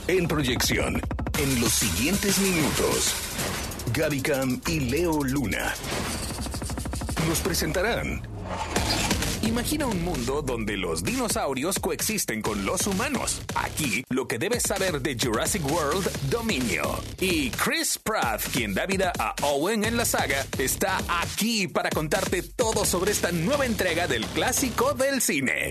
En 0.08 0.26
proyección. 0.26 1.02
En 1.38 1.60
los 1.60 1.72
siguientes 1.72 2.38
minutos. 2.38 3.14
Gaby 3.92 4.22
Cam 4.22 4.62
y 4.66 4.80
Leo 4.80 5.22
Luna. 5.22 5.74
Nos 7.28 7.40
presentarán. 7.40 8.22
Imagina 9.42 9.86
un 9.86 10.04
mundo 10.04 10.40
donde 10.40 10.76
los 10.76 11.02
dinosaurios 11.02 11.78
coexisten 11.80 12.42
con 12.42 12.64
los 12.64 12.86
humanos. 12.86 13.42
Aquí, 13.56 14.04
lo 14.08 14.28
que 14.28 14.38
debes 14.38 14.62
saber 14.62 15.02
de 15.02 15.16
Jurassic 15.20 15.64
World 15.68 16.08
Dominio. 16.30 16.82
Y 17.20 17.50
Chris 17.50 17.98
Pratt, 17.98 18.40
quien 18.52 18.72
da 18.72 18.86
vida 18.86 19.12
a 19.18 19.34
Owen 19.42 19.84
en 19.84 19.96
la 19.96 20.04
saga, 20.04 20.46
está 20.58 20.98
aquí 21.08 21.66
para 21.66 21.90
contarte 21.90 22.42
todo 22.42 22.84
sobre 22.84 23.10
esta 23.10 23.32
nueva 23.32 23.66
entrega 23.66 24.06
del 24.06 24.24
clásico 24.26 24.94
del 24.94 25.20
cine. 25.20 25.70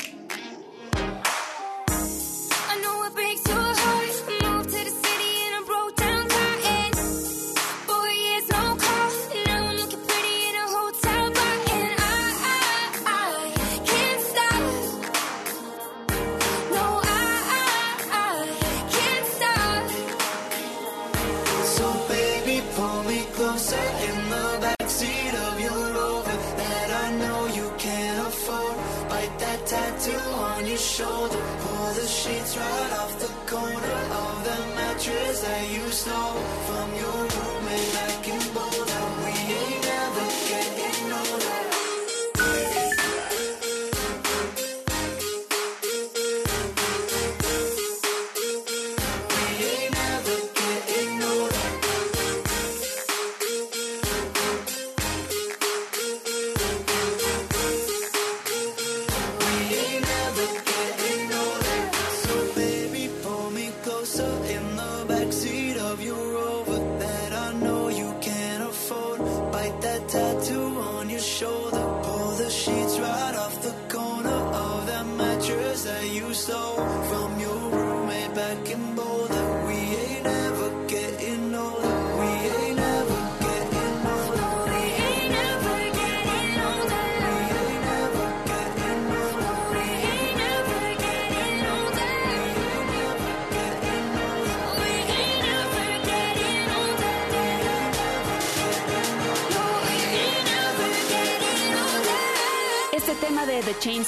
Shoulder. 31.01 31.41
Pull 31.63 31.93
the 31.99 32.07
sheets 32.19 32.57
right 32.57 32.91
off 33.01 33.13
the 33.23 33.31
corner 33.51 33.97
of 34.23 34.35
the 34.47 34.57
mattress 34.77 35.41
that 35.41 35.63
you 35.73 35.85
stole 35.91 36.30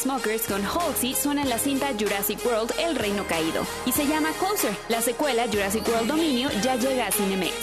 Chainsmokers 0.03 0.47
con 0.47 0.61
Halsey 0.65 1.13
suena 1.13 1.43
en 1.43 1.49
la 1.49 1.57
cinta 1.57 1.91
Jurassic 1.97 2.45
World 2.45 2.73
El 2.77 2.95
Reino 2.95 3.25
Caído 3.25 3.65
y 3.85 3.91
se 3.91 4.05
llama 4.05 4.31
Closer. 4.33 4.75
La 4.89 5.01
secuela 5.01 5.45
Jurassic 5.47 5.87
World 5.87 6.07
Dominio 6.07 6.49
ya 6.61 6.75
llega 6.75 7.07
a 7.07 7.11
Cinemex. 7.11 7.53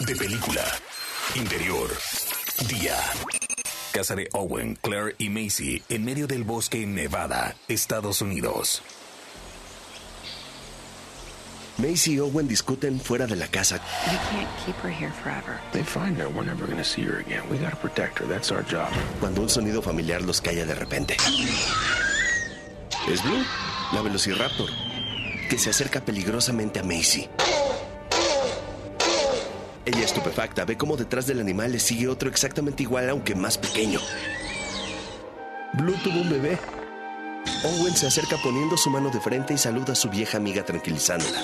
De 0.00 0.16
película. 0.16 0.64
Interior. 1.34 1.90
Día. 2.68 2.96
Casa 3.92 4.14
de 4.14 4.28
Owen, 4.32 4.76
Claire 4.80 5.14
y 5.18 5.30
Macy 5.30 5.82
en 5.88 6.04
medio 6.04 6.26
del 6.26 6.44
bosque 6.44 6.82
en 6.82 6.94
Nevada, 6.94 7.56
Estados 7.68 8.20
Unidos. 8.22 8.82
Macy 11.80 12.14
y 12.14 12.20
Owen 12.20 12.46
discuten 12.46 13.00
fuera 13.00 13.26
de 13.26 13.36
la 13.36 13.46
casa. 13.46 13.80
We 14.06 14.18
can't 14.30 14.48
keep 14.64 14.76
her 14.82 14.90
here 14.90 15.12
forever. 15.22 15.58
They 15.72 15.82
find 15.82 16.18
her, 16.18 16.28
we're 16.28 16.44
never 16.44 16.66
gonna 16.66 16.84
see 16.84 17.02
her 17.04 17.20
again. 17.20 17.42
We 17.50 17.58
gotta 17.58 17.76
protect 17.76 18.18
her. 18.18 18.26
That's 18.26 18.50
our 18.52 18.62
job. 18.62 18.88
Cuando 19.18 19.40
un 19.40 19.48
sonido 19.48 19.80
familiar 19.80 20.20
los 20.22 20.40
calla 20.40 20.66
de 20.66 20.74
repente. 20.74 21.16
Es 23.08 23.22
Blue, 23.22 23.44
la 23.92 24.02
Velociraptor, 24.02 24.68
que 25.48 25.58
se 25.58 25.70
acerca 25.70 26.04
peligrosamente 26.04 26.80
a 26.80 26.82
Macy. 26.82 27.28
Ella 29.86 30.04
estupefacta 30.04 30.64
ve 30.66 30.76
cómo 30.76 30.96
detrás 30.96 31.26
del 31.26 31.40
animal 31.40 31.72
le 31.72 31.80
sigue 31.80 32.08
otro 32.08 32.28
exactamente 32.28 32.82
igual, 32.82 33.08
aunque 33.08 33.34
más 33.34 33.56
pequeño. 33.56 34.00
Blue 35.72 35.96
tuvo 36.04 36.20
un 36.20 36.30
bebé. 36.30 36.58
Owen 37.62 37.94
se 37.94 38.06
acerca 38.06 38.38
poniendo 38.38 38.76
su 38.78 38.88
mano 38.88 39.10
de 39.10 39.20
frente 39.20 39.52
y 39.52 39.58
saluda 39.58 39.92
a 39.92 39.96
su 39.96 40.08
vieja 40.08 40.38
amiga 40.38 40.64
tranquilizándola. 40.64 41.42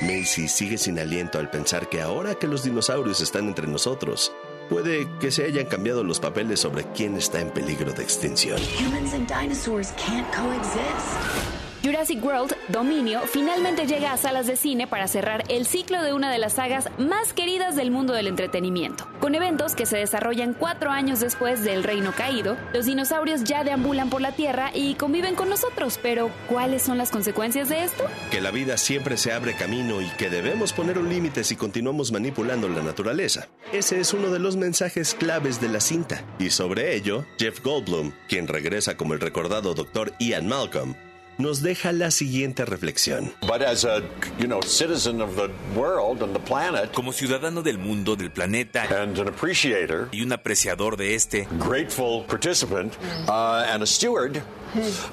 Macy 0.00 0.48
sigue 0.48 0.78
sin 0.78 0.98
aliento 0.98 1.38
al 1.38 1.50
pensar 1.50 1.90
que 1.90 2.00
ahora 2.00 2.34
que 2.36 2.46
los 2.46 2.62
dinosaurios 2.62 3.20
están 3.20 3.48
entre 3.48 3.66
nosotros, 3.66 4.32
puede 4.70 5.06
que 5.20 5.30
se 5.30 5.44
hayan 5.44 5.66
cambiado 5.66 6.04
los 6.04 6.20
papeles 6.20 6.60
sobre 6.60 6.84
quién 6.92 7.16
está 7.16 7.40
en 7.40 7.50
peligro 7.50 7.92
de 7.92 8.02
extinción. 8.02 8.58
Humans 8.80 9.12
and 9.12 9.28
dinosaurs 9.28 9.92
can't 9.98 10.26
coexist. 10.34 11.61
Jurassic 11.82 12.24
World 12.24 12.54
Dominio 12.68 13.22
finalmente 13.22 13.86
llega 13.86 14.12
a 14.12 14.16
salas 14.16 14.46
de 14.46 14.54
cine 14.54 14.86
para 14.86 15.08
cerrar 15.08 15.42
el 15.48 15.66
ciclo 15.66 16.00
de 16.00 16.12
una 16.12 16.30
de 16.30 16.38
las 16.38 16.52
sagas 16.52 16.88
más 16.96 17.32
queridas 17.32 17.74
del 17.74 17.90
mundo 17.90 18.12
del 18.12 18.28
entretenimiento. 18.28 19.08
Con 19.18 19.34
eventos 19.34 19.74
que 19.74 19.84
se 19.84 19.96
desarrollan 19.96 20.54
cuatro 20.54 20.90
años 20.90 21.18
después 21.18 21.64
del 21.64 21.82
Reino 21.82 22.12
Caído, 22.12 22.56
los 22.72 22.86
dinosaurios 22.86 23.42
ya 23.42 23.64
deambulan 23.64 24.10
por 24.10 24.20
la 24.20 24.30
Tierra 24.30 24.70
y 24.72 24.94
conviven 24.94 25.34
con 25.34 25.48
nosotros, 25.48 25.98
pero 26.00 26.30
¿cuáles 26.48 26.82
son 26.82 26.98
las 26.98 27.10
consecuencias 27.10 27.68
de 27.68 27.82
esto? 27.82 28.04
Que 28.30 28.40
la 28.40 28.52
vida 28.52 28.76
siempre 28.76 29.16
se 29.16 29.32
abre 29.32 29.56
camino 29.56 30.00
y 30.00 30.08
que 30.10 30.30
debemos 30.30 30.72
poner 30.72 30.98
un 30.98 31.08
límite 31.08 31.42
si 31.42 31.56
continuamos 31.56 32.12
manipulando 32.12 32.68
la 32.68 32.82
naturaleza. 32.82 33.48
Ese 33.72 33.98
es 33.98 34.14
uno 34.14 34.30
de 34.30 34.38
los 34.38 34.54
mensajes 34.54 35.14
claves 35.14 35.60
de 35.60 35.68
la 35.68 35.80
cinta. 35.80 36.24
Y 36.38 36.50
sobre 36.50 36.94
ello, 36.94 37.24
Jeff 37.38 37.60
Goldblum, 37.60 38.12
quien 38.28 38.46
regresa 38.46 38.96
como 38.96 39.14
el 39.14 39.20
recordado 39.20 39.74
Dr. 39.74 40.12
Ian 40.20 40.46
Malcolm, 40.46 40.94
nos 41.38 41.62
deja 41.62 41.92
la 41.92 42.10
siguiente 42.10 42.64
reflexión. 42.64 43.32
But 43.42 43.62
as 43.62 43.84
a, 43.84 44.02
you 44.38 44.46
know, 44.46 44.60
citizen 44.62 45.20
of 45.20 45.36
the 45.36 45.50
world 45.74 46.22
and 46.22 46.34
the 46.34 46.40
planet, 46.40 46.92
Como 46.92 47.12
ciudadano 47.12 47.62
del 47.62 47.78
mundo, 47.78 48.16
del 48.16 48.30
planeta 48.30 48.82
and 49.02 49.18
an 49.18 49.28
appreciator, 49.28 50.08
y 50.12 50.22
un 50.22 50.32
apreciador 50.32 50.96
de 50.96 51.14
este, 51.14 51.46
grateful 51.58 52.24
participant, 52.26 52.94
uh, 53.28 53.64
and 53.68 53.82
a 53.82 53.86
steward, 53.86 54.42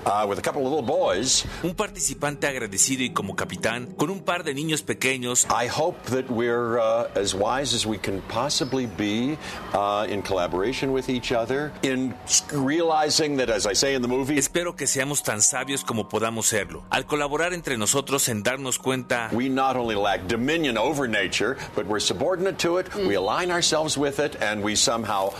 uh, 0.06 0.26
with 0.30 0.40
a 0.40 0.42
couple 0.42 0.66
of 0.66 0.72
little 0.72 0.82
boys, 0.82 1.46
un 1.64 1.76
participante 1.76 2.48
agradecido 2.48 3.04
y 3.04 3.10
como 3.10 3.36
capitán, 3.36 3.88
con 3.98 4.10
un 4.10 4.22
par 4.22 4.44
de 4.44 4.54
niños 4.54 4.82
pequeños, 4.82 5.46
I 5.50 5.68
hope 5.68 5.98
that 6.12 6.30
we're 6.30 6.80
uh, 6.80 7.10
as 7.16 7.34
wise 7.34 7.74
as 7.74 7.86
we 7.86 7.98
can 7.98 8.22
possibly 8.30 8.86
be 8.86 9.38
uh, 9.74 10.06
in 10.10 10.22
collaboration 10.22 10.92
with 10.92 11.10
each 11.10 11.32
other, 11.32 11.72
in 11.84 12.14
realizing 12.54 13.38
that, 13.38 13.50
as 13.50 13.66
I 13.66 13.74
say 13.74 13.96
in 13.96 14.02
the 14.02 14.08
movie, 14.08 14.38
espero 14.38 14.76
que 14.76 14.88
seamos 14.88 15.24
tan 15.24 15.42
sabios 15.42 15.84
como 15.84 16.08
podamos 16.08 16.48
serlo. 16.48 16.84
Al 16.90 17.06
colaborar 17.06 17.54
entre 17.54 17.78
nosotros 17.78 18.30
en 18.30 18.44
darnos 18.44 18.78
cuenta, 18.80 19.30
we 19.34 19.50
not 19.50 19.76
only 19.76 19.96
lack 19.96 20.28
dominion 20.28 20.78
over 20.78 21.08
nature, 21.08 21.58
but 21.76 21.86
we're 21.86 22.00
subordinate 22.00 22.58
to 22.60 22.78
it, 22.78 22.94
we 22.96 23.16
align 23.16 23.52
ourselves 23.52 23.98
with 23.98 24.20
it, 24.20 24.36
and 24.42 24.64
we 24.64 24.76
somehow 24.76 25.32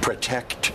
protect 0.00 0.72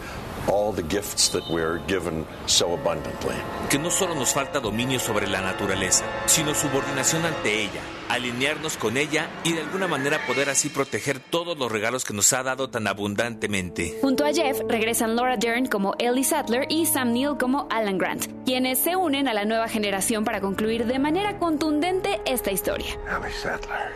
all 0.47 0.73
the 0.73 0.83
gifts 0.83 1.29
that 1.29 1.43
we're 1.49 1.79
given 1.87 2.25
so 2.45 2.73
abundantly. 2.73 3.35
que 3.69 3.79
no 3.79 3.89
solo 3.89 4.15
nos 4.15 4.33
falta 4.33 4.59
dominio 4.59 4.99
sobre 4.99 5.27
la 5.27 5.41
naturaleza, 5.41 6.03
sino 6.25 6.53
subordinación 6.53 7.25
ante 7.25 7.61
ella, 7.61 7.81
alinearnos 8.09 8.75
con 8.77 8.97
ella 8.97 9.29
y 9.43 9.53
de 9.53 9.61
alguna 9.61 9.87
manera 9.87 10.19
poder 10.27 10.49
así 10.49 10.69
proteger 10.69 11.19
todos 11.19 11.57
los 11.57 11.71
regalos 11.71 12.03
que 12.03 12.13
nos 12.13 12.33
ha 12.33 12.43
dado 12.43 12.69
tan 12.69 12.87
abundantemente. 12.87 13.97
Junto 14.01 14.25
a 14.25 14.33
Jeff 14.33 14.59
regresan 14.67 15.15
Laura 15.15 15.37
Dern 15.37 15.67
como 15.67 15.93
Ellie 15.99 16.23
Sattler 16.23 16.65
y 16.69 16.85
Sam 16.85 17.13
Neill 17.13 17.37
como 17.39 17.67
Alan 17.69 17.97
Grant, 17.97 18.25
quienes 18.45 18.79
se 18.79 18.95
unen 18.95 19.27
a 19.27 19.33
la 19.33 19.45
nueva 19.45 19.69
generación 19.69 20.25
para 20.25 20.41
concluir 20.41 20.85
de 20.85 20.99
manera 20.99 21.39
contundente 21.39 22.19
esta 22.25 22.51
historia. 22.51 22.97
Ellie 23.07 23.31
Sattler. 23.41 23.91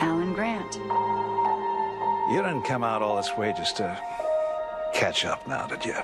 Alan 0.00 0.34
Grant. 0.34 0.76
You 2.32 2.42
didn't 2.42 2.62
come 2.66 2.82
out 2.84 3.02
all 3.02 3.16
this 3.16 3.30
way 3.38 3.52
just 3.56 3.76
to 3.76 3.96
catch 4.96 5.26
up 5.26 5.46
now, 5.46 5.66
did 5.66 5.84
you? 5.84 5.94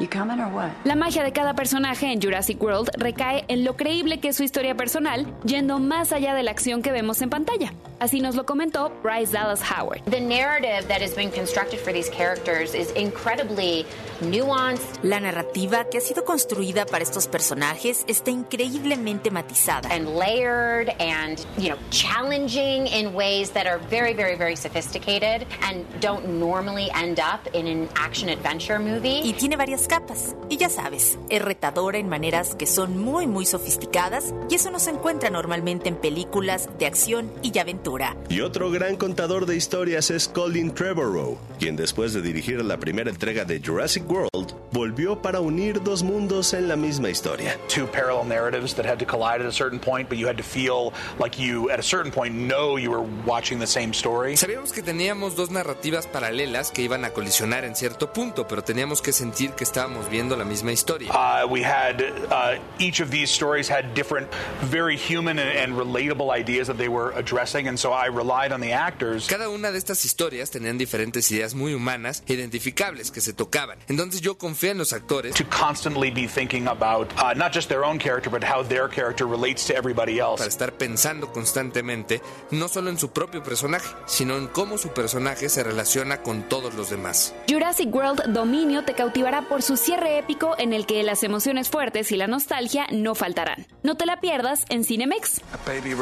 You 0.00 0.06
coming 0.08 0.38
or 0.38 0.48
what? 0.52 0.70
La 0.84 0.94
magia 0.94 1.24
de 1.24 1.32
cada 1.32 1.54
personaje 1.54 2.06
en 2.12 2.20
Jurassic 2.20 2.62
World 2.62 2.90
recae 2.96 3.44
en 3.48 3.64
lo 3.64 3.74
creíble 3.76 4.20
que 4.20 4.28
es 4.28 4.36
su 4.36 4.44
historia 4.44 4.76
personal, 4.76 5.26
yendo 5.44 5.80
más 5.80 6.12
allá 6.12 6.34
de 6.34 6.44
la 6.44 6.52
acción 6.52 6.82
que 6.82 6.92
vemos 6.92 7.20
en 7.20 7.30
pantalla. 7.30 7.72
Así 7.98 8.20
nos 8.20 8.36
lo 8.36 8.46
comentó 8.46 8.92
Bryce 9.02 9.32
Dallas 9.32 9.60
Howard. 9.60 10.02
The 10.04 10.20
narrative 10.20 10.86
that 10.86 11.02
has 11.02 11.16
been 11.16 11.32
constructed 11.32 11.80
for 11.80 11.92
these 11.92 12.08
characters 12.08 12.74
is 12.76 12.92
incredibly 12.92 13.86
nuanced. 14.20 15.00
La 15.02 15.18
narrativa 15.18 15.84
que 15.90 15.98
ha 15.98 16.00
sido 16.00 16.24
construida 16.24 16.86
para 16.86 17.02
estos 17.02 17.26
personajes 17.26 18.04
está 18.06 18.30
increíblemente 18.30 19.32
matizada. 19.32 19.88
and 19.90 20.14
layered 20.16 20.90
and 21.00 21.44
you 21.56 21.68
know 21.70 21.78
challenging 21.90 22.86
in 22.86 23.14
ways 23.14 23.50
that 23.50 23.66
are 23.66 23.78
very 23.90 24.12
very 24.12 24.36
very 24.36 24.54
sophisticated 24.54 25.44
and 25.62 25.84
don't 26.00 26.24
normally 26.28 26.88
end 26.94 27.18
up 27.18 27.48
in 27.52 27.66
an 27.66 27.88
action 27.96 28.28
adventure 28.28 28.78
movie 28.78 29.22
Y 29.24 29.32
tiene 29.32 29.56
varias 29.56 29.87
capas. 29.88 30.36
Y 30.48 30.56
ya 30.58 30.68
sabes, 30.68 31.18
es 31.28 31.42
retadora 31.42 31.98
en 31.98 32.08
maneras 32.08 32.54
que 32.54 32.66
son 32.66 32.98
muy 32.98 33.26
muy 33.26 33.44
sofisticadas 33.46 34.32
y 34.48 34.54
eso 34.54 34.70
no 34.70 34.78
se 34.78 34.90
encuentra 34.90 35.30
normalmente 35.30 35.88
en 35.88 35.96
películas 35.96 36.68
de 36.78 36.86
acción 36.86 37.30
y 37.42 37.58
aventura. 37.58 38.16
Y 38.28 38.40
otro 38.40 38.70
gran 38.70 38.96
contador 38.96 39.46
de 39.46 39.56
historias 39.56 40.10
es 40.10 40.28
Colin 40.28 40.72
Trevorrow, 40.72 41.38
quien 41.58 41.74
después 41.74 42.12
de 42.12 42.22
dirigir 42.22 42.64
la 42.64 42.76
primera 42.78 43.10
entrega 43.10 43.44
de 43.44 43.60
Jurassic 43.60 44.08
World, 44.08 44.54
volvió 44.70 45.20
para 45.20 45.40
unir 45.40 45.82
dos 45.82 46.02
mundos 46.02 46.54
en 46.54 46.68
la 46.68 46.76
misma 46.76 47.10
historia. 47.10 47.56
two 47.68 47.86
parallel 47.86 48.24
narratives 48.26 48.74
that 48.74 48.86
had 48.86 48.98
to 48.98 49.06
collide 49.06 49.40
at 49.40 49.46
a 49.48 49.52
certain 49.52 49.78
point, 49.80 50.08
but 50.08 50.18
you 50.18 50.28
had 50.28 50.36
to 50.36 50.42
feel 50.42 50.92
like 51.18 51.38
you, 51.38 51.70
at 51.70 51.78
a 51.78 51.82
certain 51.82 52.12
point, 52.12 52.34
know 52.34 52.76
you 52.78 52.90
were 52.90 53.04
watching 53.26 53.58
the 53.58 53.66
same 53.66 53.92
story. 53.92 54.36
Sabíamos 54.36 54.72
que 54.72 54.82
teníamos 54.82 55.34
dos 55.34 55.50
narrativas 55.50 56.06
paralelas 56.06 56.70
que 56.70 56.82
iban 56.82 57.04
a 57.04 57.10
colisionar 57.10 57.64
en 57.64 57.74
cierto 57.74 58.12
punto, 58.12 58.46
pero 58.46 58.62
teníamos 58.62 59.02
que 59.02 59.12
sentir 59.12 59.52
que 59.52 59.64
estábamos 59.78 60.10
viendo 60.10 60.36
la 60.36 60.44
misma 60.44 60.72
historia. 60.72 61.10
Uh, 61.12 61.46
we 61.46 61.62
had 61.62 62.02
uh, 62.30 62.58
each 62.78 63.00
of 63.00 63.10
these 63.10 63.30
stories 63.30 63.68
had 63.70 63.94
different, 63.94 64.26
very 64.62 64.96
human 64.96 65.38
and, 65.38 65.50
and 65.50 65.76
relatable 65.76 66.30
ideas 66.30 66.66
that 66.66 66.76
they 66.76 66.88
were 66.88 67.12
addressing, 67.16 67.68
and 67.68 67.78
so 67.78 67.92
I 67.92 68.08
relied 68.08 68.52
on 68.52 68.60
the 68.60 68.72
actors. 68.72 69.28
Cada 69.28 69.48
una 69.48 69.70
de 69.70 69.78
estas 69.78 70.04
historias 70.04 70.50
tenían 70.50 70.78
diferentes 70.78 71.30
ideas 71.30 71.54
muy 71.54 71.74
humanas, 71.74 72.24
e 72.26 72.34
identificables, 72.34 73.12
que 73.12 73.20
se 73.20 73.32
tocaban. 73.32 73.78
Entonces 73.88 74.20
yo 74.20 74.36
confié 74.36 74.70
en 74.70 74.78
los 74.78 74.92
actores 74.92 75.34
To 75.36 75.44
constantly 75.44 76.10
be 76.10 76.26
thinking 76.26 76.66
about 76.66 77.12
uh, 77.16 77.34
not 77.34 77.54
just 77.54 77.68
their 77.68 77.84
own 77.84 77.98
character, 77.98 78.30
but 78.30 78.42
how 78.42 78.62
their 78.64 78.88
character 78.88 79.26
relates 79.28 79.64
to 79.66 79.76
everybody 79.76 80.18
else. 80.18 80.38
para 80.38 80.48
estar 80.48 80.72
pensando 80.72 81.32
constantemente 81.32 82.20
no 82.50 82.66
solo 82.68 82.90
en 82.90 82.98
su 82.98 83.10
propio 83.10 83.42
personaje, 83.44 83.88
sino 84.06 84.36
en 84.36 84.48
cómo 84.48 84.76
su 84.76 84.88
personaje 84.88 85.48
se 85.48 85.62
relaciona 85.62 86.22
con 86.22 86.42
todos 86.48 86.74
los 86.74 86.90
demás. 86.90 87.32
Jurassic 87.48 87.94
World 87.94 88.32
Dominio 88.32 88.84
te 88.84 88.94
cautivará 88.94 89.42
por 89.42 89.62
su 89.68 89.76
cierre 89.76 90.16
épico 90.16 90.54
en 90.56 90.72
el 90.72 90.86
que 90.86 91.02
las 91.02 91.22
emociones 91.22 91.68
fuertes 91.68 92.10
y 92.10 92.16
la 92.16 92.26
nostalgia 92.26 92.86
no 92.90 93.14
faltarán. 93.14 93.66
No 93.82 93.98
te 93.98 94.06
la 94.06 94.18
pierdas 94.18 94.64
en 94.70 94.82
Cinemex. 94.82 95.42
A 95.52 95.58
baby 95.66 95.92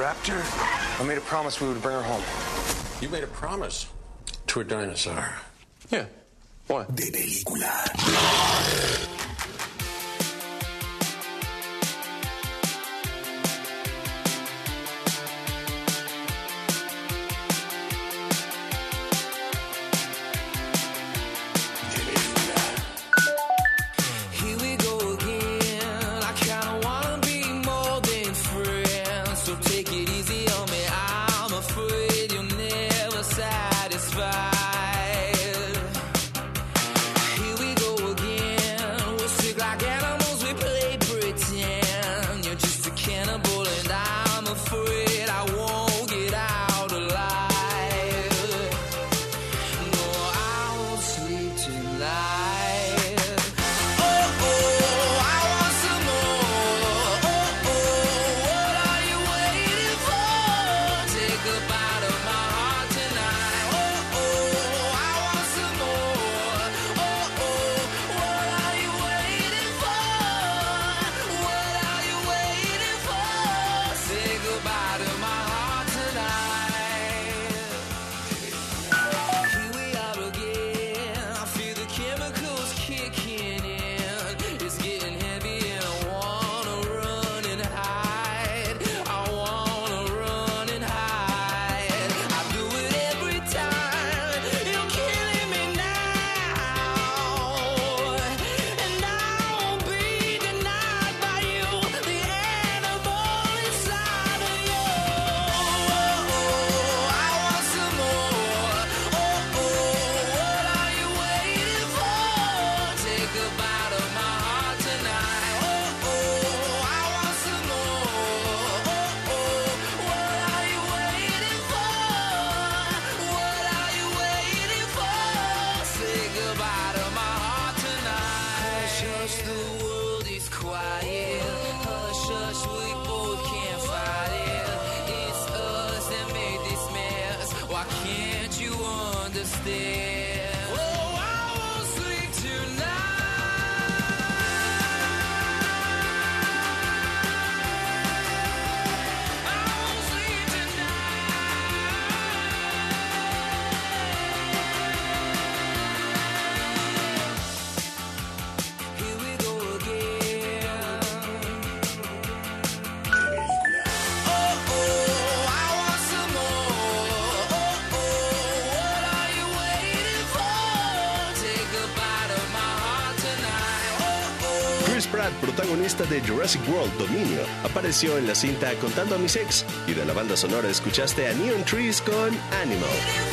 protagonista 175.56 176.04
de 176.04 176.20
Jurassic 176.20 176.60
World 176.68 176.92
Dominio, 176.98 177.40
apareció 177.64 178.18
en 178.18 178.26
la 178.26 178.34
cinta 178.34 178.74
Contando 178.74 179.14
a 179.14 179.18
mis 179.18 179.36
ex 179.36 179.64
y 179.86 179.94
de 179.94 180.04
la 180.04 180.12
banda 180.12 180.36
sonora 180.36 180.68
escuchaste 180.68 181.26
a 181.28 181.32
Neon 181.32 181.64
Trees 181.64 182.02
con 182.02 182.36
Animal. 182.60 183.25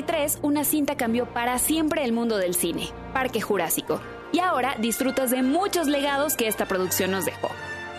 1993, 0.00 0.38
una 0.42 0.64
cinta 0.64 0.96
cambió 0.96 1.26
para 1.26 1.58
siempre 1.58 2.04
el 2.04 2.12
mundo 2.12 2.38
del 2.38 2.54
cine, 2.54 2.88
Parque 3.12 3.40
Jurásico, 3.40 4.00
y 4.32 4.38
ahora 4.40 4.76
disfrutas 4.78 5.30
de 5.30 5.42
muchos 5.42 5.88
legados 5.88 6.36
que 6.36 6.48
esta 6.48 6.66
producción 6.66 7.10
nos 7.10 7.24
dejó. 7.24 7.50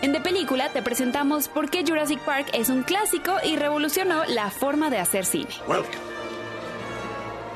En 0.02 0.12
The 0.12 0.22
Película 0.22 0.70
te 0.70 0.82
presentamos 0.82 1.48
por 1.48 1.70
qué 1.70 1.84
Jurassic 1.86 2.20
Park 2.22 2.48
es 2.54 2.70
un 2.70 2.82
clásico 2.84 3.36
y 3.44 3.56
revolucionó 3.56 4.26
la 4.26 4.50
forma 4.50 4.90
de 4.90 4.98
hacer 4.98 5.26
cine. 5.26 5.50
Welcome 5.68 5.92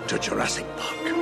to 0.08 0.18
Jurassic 0.22 0.66
Park. 0.66 1.16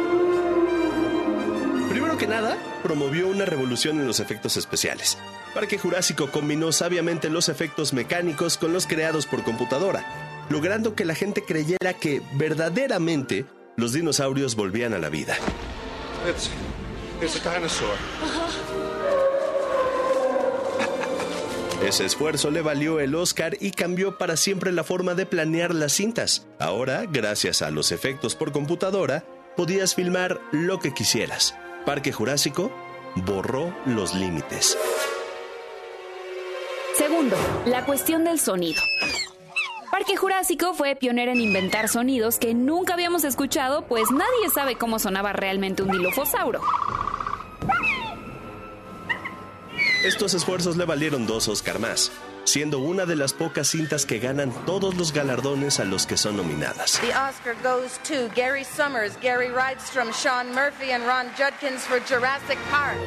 Primero 1.89 2.17
que 2.17 2.28
nada, 2.28 2.57
promovió 2.82 3.30
una 3.30 3.45
revolución 3.45 4.01
en 4.01 4.07
los 4.07 4.19
efectos 4.19 4.57
especiales. 4.57 5.17
Parque 5.53 5.78
Jurásico 5.78 6.30
combinó 6.30 6.71
sabiamente 6.71 7.30
los 7.30 7.47
efectos 7.47 7.93
mecánicos 7.93 8.57
con 8.57 8.74
los 8.74 8.86
creados 8.88 9.28
por 9.28 9.43
computadora, 9.43 10.03
logrando 10.49 10.95
que 10.95 11.05
la 11.05 11.15
gente 11.15 11.43
creyera 11.43 11.93
que 11.93 12.21
verdaderamente 12.33 13.45
los 13.75 13.93
dinosaurios 13.93 14.55
volvían 14.55 14.93
a 14.93 14.99
la 14.99 15.09
vida. 15.09 15.35
It's, 16.29 16.49
it's 17.21 17.45
a 17.45 17.53
dinosaur. 17.53 17.91
Ese 21.85 22.05
esfuerzo 22.05 22.49
le 22.49 22.61
valió 22.61 23.01
el 23.01 23.13
Oscar 23.13 23.57
y 23.59 23.71
cambió 23.71 24.17
para 24.17 24.37
siempre 24.37 24.71
la 24.71 24.85
forma 24.85 25.15
de 25.15 25.25
planear 25.25 25.75
las 25.75 25.91
cintas. 25.91 26.47
Ahora, 26.57 27.05
gracias 27.11 27.61
a 27.61 27.71
los 27.71 27.91
efectos 27.91 28.35
por 28.35 28.53
computadora, 28.53 29.25
podías 29.57 29.93
filmar 29.93 30.39
lo 30.53 30.79
que 30.79 30.93
quisieras. 30.93 31.55
Parque 31.85 32.13
Jurásico 32.13 32.71
borró 33.25 33.75
los 33.85 34.15
límites. 34.15 34.77
Segundo, 36.97 37.35
la 37.65 37.85
cuestión 37.85 38.23
del 38.23 38.39
sonido. 38.39 38.81
Parque 39.93 40.17
Jurásico 40.17 40.73
fue 40.73 40.95
pionero 40.95 41.33
en 41.33 41.39
inventar 41.39 41.87
sonidos 41.87 42.39
que 42.39 42.55
nunca 42.55 42.95
habíamos 42.95 43.23
escuchado, 43.23 43.83
pues 43.83 44.09
nadie 44.09 44.49
sabe 44.51 44.75
cómo 44.75 44.97
sonaba 44.97 45.33
realmente 45.33 45.83
un 45.83 45.91
dilofosauro. 45.91 46.61
Estos 50.03 50.33
esfuerzos 50.33 50.77
le 50.77 50.85
valieron 50.85 51.27
dos 51.27 51.47
Oscar 51.47 51.77
más, 51.77 52.11
siendo 52.43 52.79
una 52.79 53.05
de 53.05 53.15
las 53.15 53.33
pocas 53.33 53.67
cintas 53.67 54.07
que 54.07 54.17
ganan 54.17 54.51
todos 54.65 54.95
los 54.95 55.13
galardones 55.13 55.79
a 55.79 55.85
los 55.85 56.07
que 56.07 56.17
son 56.17 56.37
nominadas. 56.37 56.99
The 56.99 57.09
Oscar 57.09 57.55
goes 57.61 57.99
to 57.99 58.33
Gary 58.35 58.63
Summers, 58.63 59.15
Gary 59.21 59.49
Rydstrom, 59.49 60.11
Sean 60.11 60.47
Murphy, 60.55 60.91
and 60.91 61.05
Ron 61.05 61.27
Judkins 61.37 61.85
for 61.85 61.99
Jurassic 61.99 62.57
Park. 62.71 62.97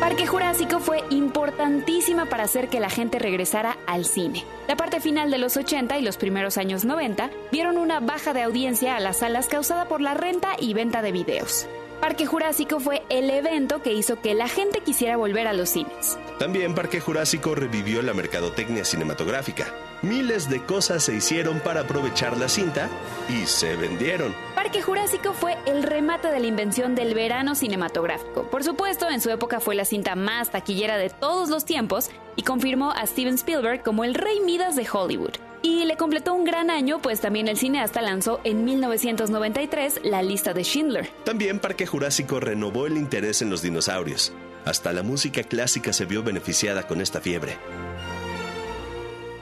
Parque 0.00 0.26
Jurásico 0.26 0.80
fue 0.80 1.04
importantísima 1.10 2.24
para 2.24 2.44
hacer 2.44 2.68
que 2.68 2.80
la 2.80 2.88
gente 2.88 3.18
regresara 3.18 3.76
al 3.86 4.06
cine. 4.06 4.46
La 4.66 4.74
parte 4.74 4.98
final 4.98 5.30
de 5.30 5.36
los 5.36 5.58
80 5.58 5.98
y 5.98 6.02
los 6.02 6.16
primeros 6.16 6.56
años 6.56 6.86
90 6.86 7.28
vieron 7.52 7.76
una 7.76 8.00
baja 8.00 8.32
de 8.32 8.42
audiencia 8.42 8.96
a 8.96 9.00
las 9.00 9.18
salas 9.18 9.48
causada 9.48 9.88
por 9.88 10.00
la 10.00 10.14
renta 10.14 10.56
y 10.58 10.72
venta 10.72 11.02
de 11.02 11.12
videos. 11.12 11.68
Parque 12.00 12.24
Jurásico 12.24 12.80
fue 12.80 13.02
el 13.10 13.28
evento 13.28 13.82
que 13.82 13.92
hizo 13.92 14.22
que 14.22 14.32
la 14.34 14.48
gente 14.48 14.80
quisiera 14.80 15.18
volver 15.18 15.46
a 15.46 15.52
los 15.52 15.68
cines. 15.68 16.18
También 16.38 16.74
Parque 16.74 16.98
Jurásico 16.98 17.54
revivió 17.54 18.00
la 18.00 18.14
mercadotecnia 18.14 18.86
cinematográfica. 18.86 19.66
Miles 20.00 20.48
de 20.48 20.64
cosas 20.64 21.04
se 21.04 21.14
hicieron 21.14 21.60
para 21.60 21.82
aprovechar 21.82 22.38
la 22.38 22.48
cinta 22.48 22.88
y 23.28 23.44
se 23.44 23.76
vendieron. 23.76 24.34
Parque 24.54 24.80
Jurásico 24.80 25.34
fue 25.34 25.58
el 25.66 25.82
remate 25.82 26.28
de 26.28 26.40
la 26.40 26.46
invención 26.46 26.94
del 26.94 27.12
verano 27.12 27.54
cinematográfico. 27.54 28.44
Por 28.44 28.64
supuesto, 28.64 29.10
en 29.10 29.20
su 29.20 29.28
época 29.28 29.60
fue 29.60 29.74
la 29.74 29.84
cinta 29.84 30.14
más 30.14 30.50
taquillera 30.50 30.96
de 30.96 31.10
todos 31.10 31.50
los 31.50 31.66
tiempos 31.66 32.10
y 32.34 32.42
confirmó 32.42 32.92
a 32.92 33.06
Steven 33.06 33.34
Spielberg 33.34 33.82
como 33.82 34.04
el 34.04 34.14
rey 34.14 34.40
Midas 34.40 34.74
de 34.74 34.88
Hollywood. 34.90 35.49
Y 35.62 35.84
le 35.84 35.96
completó 35.96 36.32
un 36.32 36.44
gran 36.44 36.70
año, 36.70 37.00
pues 37.02 37.20
también 37.20 37.48
el 37.48 37.58
cineasta 37.58 38.00
lanzó 38.00 38.40
en 38.44 38.64
1993 38.64 40.00
la 40.04 40.22
lista 40.22 40.54
de 40.54 40.64
Schindler. 40.64 41.10
También 41.24 41.58
Parque 41.58 41.86
Jurásico 41.86 42.40
renovó 42.40 42.86
el 42.86 42.96
interés 42.96 43.42
en 43.42 43.50
los 43.50 43.60
dinosaurios. 43.60 44.32
Hasta 44.64 44.92
la 44.92 45.02
música 45.02 45.42
clásica 45.42 45.92
se 45.92 46.06
vio 46.06 46.22
beneficiada 46.22 46.86
con 46.86 47.00
esta 47.00 47.20
fiebre. 47.20 47.58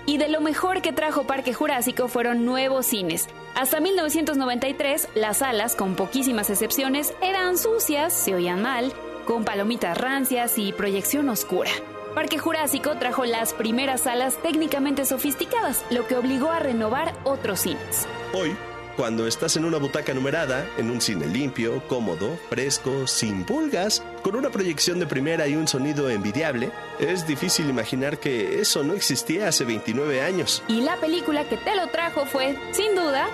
Y 0.07 0.17
de 0.17 0.29
lo 0.29 0.41
mejor 0.41 0.81
que 0.81 0.93
trajo 0.93 1.25
Parque 1.25 1.53
Jurásico 1.53 2.09
fueron 2.09 2.47
nuevos 2.47 2.87
cines. 2.87 3.29
Hasta 3.55 3.79
1993, 3.79 5.09
las 5.15 5.39
salas, 5.39 5.77
con 5.77 5.97
poquísimas 5.97 6.49
excepciones, 6.49 7.13
eran 7.21 7.59
sucias, 7.59 8.15
se 8.15 8.35
oían 8.35 8.63
mal, 8.63 8.93
con 9.27 9.45
palomitas 9.45 9.99
rancias 9.99 10.57
y 10.57 10.73
proyección 10.73 11.29
oscura. 11.29 11.71
Parque 12.19 12.37
Jurásico 12.37 12.97
trajo 12.97 13.25
las 13.25 13.55
primeras 13.55 14.01
salas 14.01 14.43
técnicamente 14.43 15.05
sofisticadas, 15.05 15.85
lo 15.89 16.05
que 16.09 16.17
obligó 16.17 16.51
a 16.51 16.59
renovar 16.59 17.15
otros 17.23 17.61
cines. 17.61 18.09
Hoy, 18.33 18.57
cuando 18.97 19.29
estás 19.29 19.57
en 19.57 19.65
una 19.65 19.79
butaca 19.79 20.13
numerada, 20.15 20.67
en 20.79 20.91
un 20.91 21.01
cine 21.01 21.29
limpio, 21.29 21.81
cómodo, 21.87 22.37
fresco, 22.51 23.07
sin 23.07 23.45
pulgas, 23.45 24.03
con 24.25 24.35
una 24.35 24.51
proyección 24.51 24.99
de 24.99 25.07
primera 25.07 25.47
y 25.47 25.55
un 25.55 25.69
sonido 25.69 26.11
envidiable, 26.11 26.73
es 26.99 27.25
difícil 27.25 27.71
imaginar 27.71 28.19
que 28.19 28.61
eso 28.61 28.83
no 28.83 28.95
existía 28.95 29.47
hace 29.47 29.65
29 29.65 30.21
años. 30.21 30.65
Y 30.67 30.81
la 30.81 30.97
película 30.97 31.49
que 31.49 31.57
te 31.57 31.77
lo 31.77 31.87
trajo 31.87 32.27
fue, 32.27 32.59
sin 32.73 32.97
duda, 32.97 33.29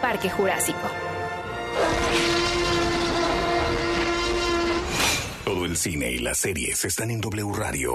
Parque 0.00 0.30
Jurásico. 0.30 0.78
Todo 5.44 5.59
el 5.70 5.76
cine 5.76 6.10
y 6.10 6.18
las 6.18 6.38
series 6.38 6.84
están 6.84 7.12
en 7.12 7.20
W 7.20 7.52
Radio. 7.54 7.94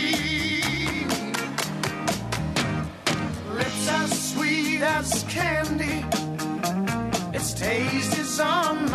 As 5.01 5.23
candy. 5.23 6.05
Its 7.33 7.53
taste 7.53 8.17
is 8.19 8.39
on 8.39 8.90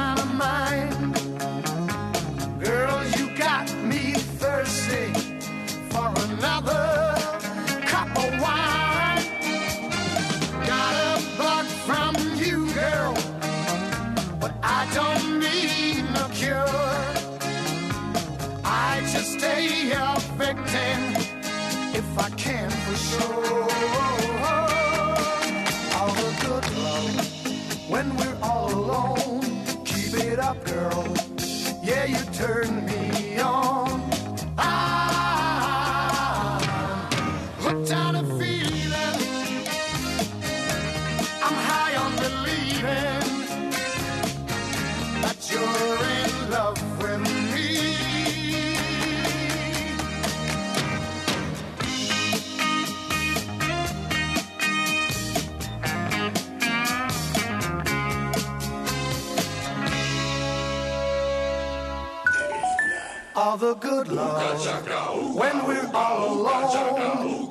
the 63.67 63.75
good 63.75 64.09
love 64.09 65.35
when 65.35 65.67
we're 65.67 65.91
all 65.93 66.43
alone. 66.43 67.49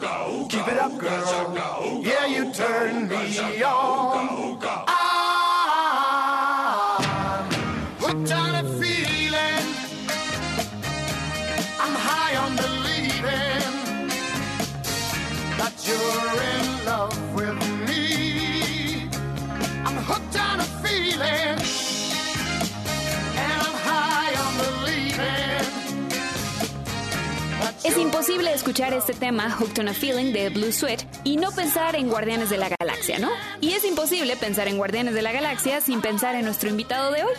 Keep 0.48 0.68
it 0.70 0.78
up, 0.78 0.98
girl. 0.98 2.02
Yeah, 2.02 2.26
you 2.26 2.54
turn 2.54 3.10
me 3.10 3.62
on. 3.64 4.58
I'm 4.58 5.12
hooked 8.00 8.32
on 8.32 8.56
a 8.56 8.64
feeling. 8.80 9.68
I'm 11.84 11.96
high 12.08 12.36
on 12.44 12.56
believing 12.66 13.74
that 15.60 15.76
you're 15.88 16.42
in 16.54 16.66
love 16.86 17.18
with 17.36 17.58
me. 17.90 19.10
I'm 19.86 19.98
hooked 20.10 20.38
on 20.40 20.62
a 20.62 20.68
feeling. 20.82 21.85
Es 27.86 28.00
imposible 28.00 28.52
escuchar 28.52 28.94
este 28.94 29.14
tema, 29.14 29.52
Hooked 29.52 29.80
on 29.80 29.90
a 29.90 29.94
Feeling, 29.94 30.34
de 30.34 30.50
Blue 30.50 30.72
Sweat, 30.72 31.04
y 31.24 31.38
no 31.38 31.52
pensar 31.52 31.96
en 31.96 32.10
Guardianes 32.10 32.50
de 32.50 32.58
la 32.58 32.68
Galaxia, 32.80 33.20
¿no? 33.20 33.30
Y 33.62 33.74
es 33.74 33.86
imposible 33.86 34.36
pensar 34.38 34.68
en 34.68 34.78
Guardianes 34.78 35.14
de 35.14 35.22
la 35.22 35.32
Galaxia 35.32 35.82
sin 35.82 36.02
pensar 36.02 36.34
en 36.34 36.46
nuestro 36.46 36.68
invitado 36.68 37.12
de 37.12 37.24
hoy. 37.24 37.34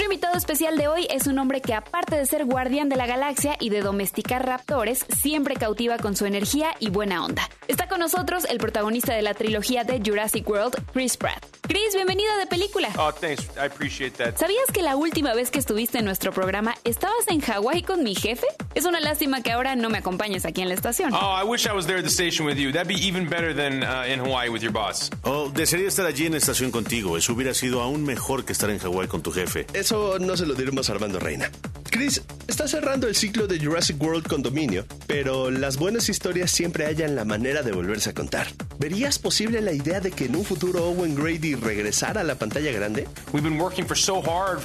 Nuestro 0.00 0.14
invitado 0.14 0.38
especial 0.38 0.78
de 0.78 0.88
hoy 0.88 1.06
es 1.10 1.26
un 1.26 1.38
hombre 1.38 1.60
que 1.60 1.74
aparte 1.74 2.16
de 2.16 2.24
ser 2.24 2.46
guardián 2.46 2.88
de 2.88 2.96
la 2.96 3.06
galaxia 3.06 3.58
y 3.60 3.68
de 3.68 3.82
domesticar 3.82 4.46
raptores, 4.46 5.04
siempre 5.20 5.56
cautiva 5.56 5.98
con 5.98 6.16
su 6.16 6.24
energía 6.24 6.70
y 6.78 6.88
buena 6.88 7.22
onda. 7.22 7.46
Está 7.68 7.86
con 7.86 8.00
nosotros 8.00 8.46
el 8.46 8.56
protagonista 8.56 9.12
de 9.12 9.20
la 9.20 9.34
trilogía 9.34 9.84
de 9.84 10.00
Jurassic 10.02 10.48
World, 10.48 10.82
Chris 10.94 11.18
Pratt. 11.18 11.44
Chris, 11.68 11.94
bienvenido 11.94 12.36
de 12.38 12.46
película. 12.46 12.88
Oh, 12.98 13.12
thanks. 13.12 13.44
I 13.56 13.66
appreciate 13.66 14.16
that. 14.16 14.36
¿Sabías 14.36 14.72
que 14.72 14.82
la 14.82 14.96
última 14.96 15.34
vez 15.34 15.52
que 15.52 15.60
estuviste 15.60 15.98
en 15.98 16.04
nuestro 16.04 16.32
programa 16.32 16.74
estabas 16.82 17.28
en 17.28 17.40
Hawái 17.40 17.82
con 17.82 18.02
mi 18.02 18.16
jefe? 18.16 18.46
Es 18.74 18.86
una 18.86 18.98
lástima 18.98 19.40
que 19.40 19.52
ahora 19.52 19.76
no 19.76 19.88
me 19.88 19.98
acompañes 19.98 20.44
aquí 20.46 20.62
en 20.62 20.68
la 20.68 20.74
estación. 20.74 21.12
Oh, 21.14 21.36
I 21.40 21.44
wish 21.46 21.66
I 21.66 21.72
was 21.72 21.86
there 21.86 21.98
at 21.98 22.04
the 22.04 22.10
station 22.10 22.44
with 22.44 22.56
you. 22.56 22.72
That'd 22.72 22.88
be 22.88 23.00
even 23.00 23.28
better 23.28 23.54
than 23.54 23.84
uh, 23.84 24.10
in 24.10 24.18
Hawaii 24.18 24.48
with 24.48 24.62
your 24.62 24.72
boss. 24.72 25.10
Oh, 25.22 25.48
desearía 25.48 25.86
estar 25.86 26.06
allí 26.06 26.26
en 26.26 26.32
la 26.32 26.38
estación 26.38 26.72
contigo. 26.72 27.16
Eso 27.16 27.34
hubiera 27.34 27.54
sido 27.54 27.82
aún 27.82 28.04
mejor 28.04 28.44
que 28.44 28.52
estar 28.52 28.68
en 28.70 28.78
Hawái 28.78 29.06
con 29.06 29.22
tu 29.22 29.30
jefe. 29.30 29.66
Eso 29.90 30.20
no 30.20 30.36
se 30.36 30.46
lo 30.46 30.54
diremos 30.54 30.88
a 30.88 30.92
Armando 30.92 31.18
Reina. 31.18 31.50
Chris, 31.90 32.22
está 32.46 32.68
cerrando 32.68 33.08
el 33.08 33.16
ciclo 33.16 33.48
de 33.48 33.58
Jurassic 33.58 34.00
World 34.00 34.28
con 34.28 34.40
dominio, 34.42 34.86
pero 35.08 35.50
las 35.50 35.76
buenas 35.76 36.08
historias 36.08 36.52
siempre 36.52 36.86
hallan 36.86 37.16
la 37.16 37.24
manera 37.24 37.62
de 37.62 37.72
volverse 37.72 38.10
a 38.10 38.14
contar. 38.14 38.46
¿Verías 38.78 39.18
posible 39.18 39.60
la 39.60 39.72
idea 39.72 40.00
de 40.00 40.12
que 40.12 40.26
en 40.26 40.36
un 40.36 40.44
futuro 40.44 40.84
Owen 40.84 41.16
Grady 41.16 41.56
regresara 41.56 42.20
a 42.20 42.24
la 42.24 42.36
pantalla 42.36 42.70
grande? 42.70 43.08
We've 43.32 43.42
been 43.42 43.60
working 43.60 43.84
for 43.84 43.96
so 43.96 44.22
hard 44.22 44.60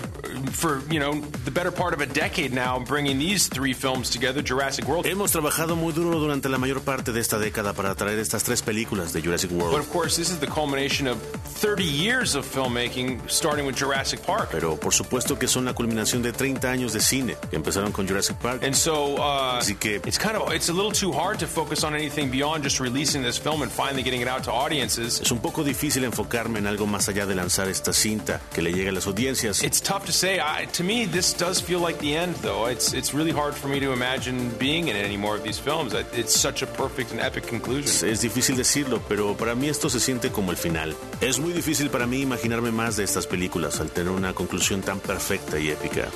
for, 0.51 0.83
you 0.91 0.99
know, 0.99 1.19
the 1.43 1.51
better 1.51 1.71
part 1.71 1.95
of 1.95 2.01
a 2.01 2.05
decade 2.05 2.53
now 2.53 2.79
bringing 2.79 3.17
these 3.17 3.49
three 3.49 3.73
films 3.73 4.11
together, 4.11 4.43
Jurassic 4.47 4.87
World. 4.87 5.07
Hemos 5.07 5.31
trabajado 5.31 5.75
muy 5.75 5.93
duro 5.93 6.19
durante 6.19 6.47
la 6.47 6.59
mayor 6.59 6.81
parte 6.81 7.11
de 7.11 7.19
esta 7.19 7.39
década 7.39 7.73
para 7.73 7.95
traer 7.95 8.19
estas 8.19 8.43
tres 8.43 8.61
películas 8.61 9.11
de 9.13 9.23
Jurassic 9.23 9.49
But 9.49 9.63
World. 9.63 9.79
of 9.79 9.91
course, 9.91 10.15
this 10.15 10.29
is 10.29 10.37
the 10.37 10.47
culmination 10.47 11.07
of 11.07 11.17
30 11.59 11.83
years 11.83 12.35
of 12.35 12.45
filmmaking, 12.45 13.19
starting 13.27 13.65
with 13.65 13.75
Jurassic 13.75 14.21
Park. 14.23 14.49
Pero 14.51 14.77
por 14.77 14.93
supuesto 14.93 15.14
que 15.23 15.47
son 15.47 15.65
la 15.65 15.73
culminación 15.73 16.21
de 16.21 16.33
30 16.33 16.69
años 16.69 16.93
de 16.93 16.99
cine 16.99 17.37
que 17.49 17.55
empezaron 17.55 17.91
con 17.91 18.07
Jurassic 18.07 18.37
Park. 18.37 18.63
And 18.63 18.73
so, 18.73 19.15
uh, 19.15 19.59
Así 19.59 19.75
que 19.75 19.95
it's 20.05 20.17
kind 20.17 20.35
of 20.35 20.53
it's 20.53 20.69
a 20.69 20.73
little 20.73 20.91
too 20.91 21.11
hard 21.11 21.39
to 21.39 21.47
focus 21.47 21.83
on 21.83 21.93
anything 21.95 22.29
beyond 22.29 22.63
just 22.63 22.79
releasing 22.79 23.23
this 23.23 23.37
film 23.37 23.61
and 23.61 23.71
finally 23.71 24.03
getting 24.03 24.21
it 24.21 24.27
out 24.27 24.43
to 24.43 24.51
audiences. 24.51 25.21
es 25.21 25.31
un 25.31 25.39
poco 25.39 25.63
difícil 25.63 26.03
enfocarme 26.03 26.59
en 26.59 26.67
algo 26.67 26.85
más 26.85 27.07
allá 27.09 27.25
de 27.25 27.35
lanzar 27.35 27.69
esta 27.69 27.93
cinta 27.93 28.41
que 28.53 28.61
le 28.61 28.71
llegue 28.71 28.89
a 28.89 28.91
las 28.91 29.07
audiencias. 29.07 29.63
It's 29.63 29.81
tough 29.81 30.05
to 30.05 30.11
say. 30.11 30.39
I, 30.39 30.65
to 30.73 30.83
me, 30.83 31.05
this 31.05 31.33
does 31.33 31.61
feel 31.61 31.79
like 31.79 31.99
the 31.99 32.15
end, 32.15 32.35
though. 32.41 32.69
It's 32.69 32.93
it's 32.93 33.13
really 33.13 33.31
hard 33.31 33.53
for 33.53 33.69
me 33.69 33.79
to 33.79 33.93
imagine 33.93 34.51
being 34.59 34.89
in 34.89 34.95
any 34.95 35.17
more 35.17 35.35
of 35.37 35.43
these 35.43 35.59
films. 35.59 35.93
It's 36.13 36.33
such 36.33 36.61
a 36.61 36.67
perfect 36.67 37.11
and 37.11 37.21
epic 37.21 37.47
conclusion. 37.47 38.09
Es 38.09 38.21
difícil 38.21 38.57
decirlo, 38.57 39.01
pero 39.07 39.35
para 39.35 39.55
mí 39.55 39.69
esto 39.69 39.89
se 39.89 39.99
siente 39.99 40.31
como 40.31 40.51
el 40.51 40.57
final. 40.57 40.95
Es 41.21 41.39
muy 41.39 41.53
difícil 41.53 41.89
para 41.89 42.05
mí 42.05 42.21
imaginarme 42.21 42.71
más 42.71 42.97
de 42.97 43.03
estas 43.03 43.27
películas 43.27 43.79
al 43.79 43.91
tener 43.91 44.11
una 44.11 44.33
conclusión 44.33 44.81
tan 44.81 44.94
perfecta 44.99 45.59
y 45.59 45.69
épica. 45.69 46.09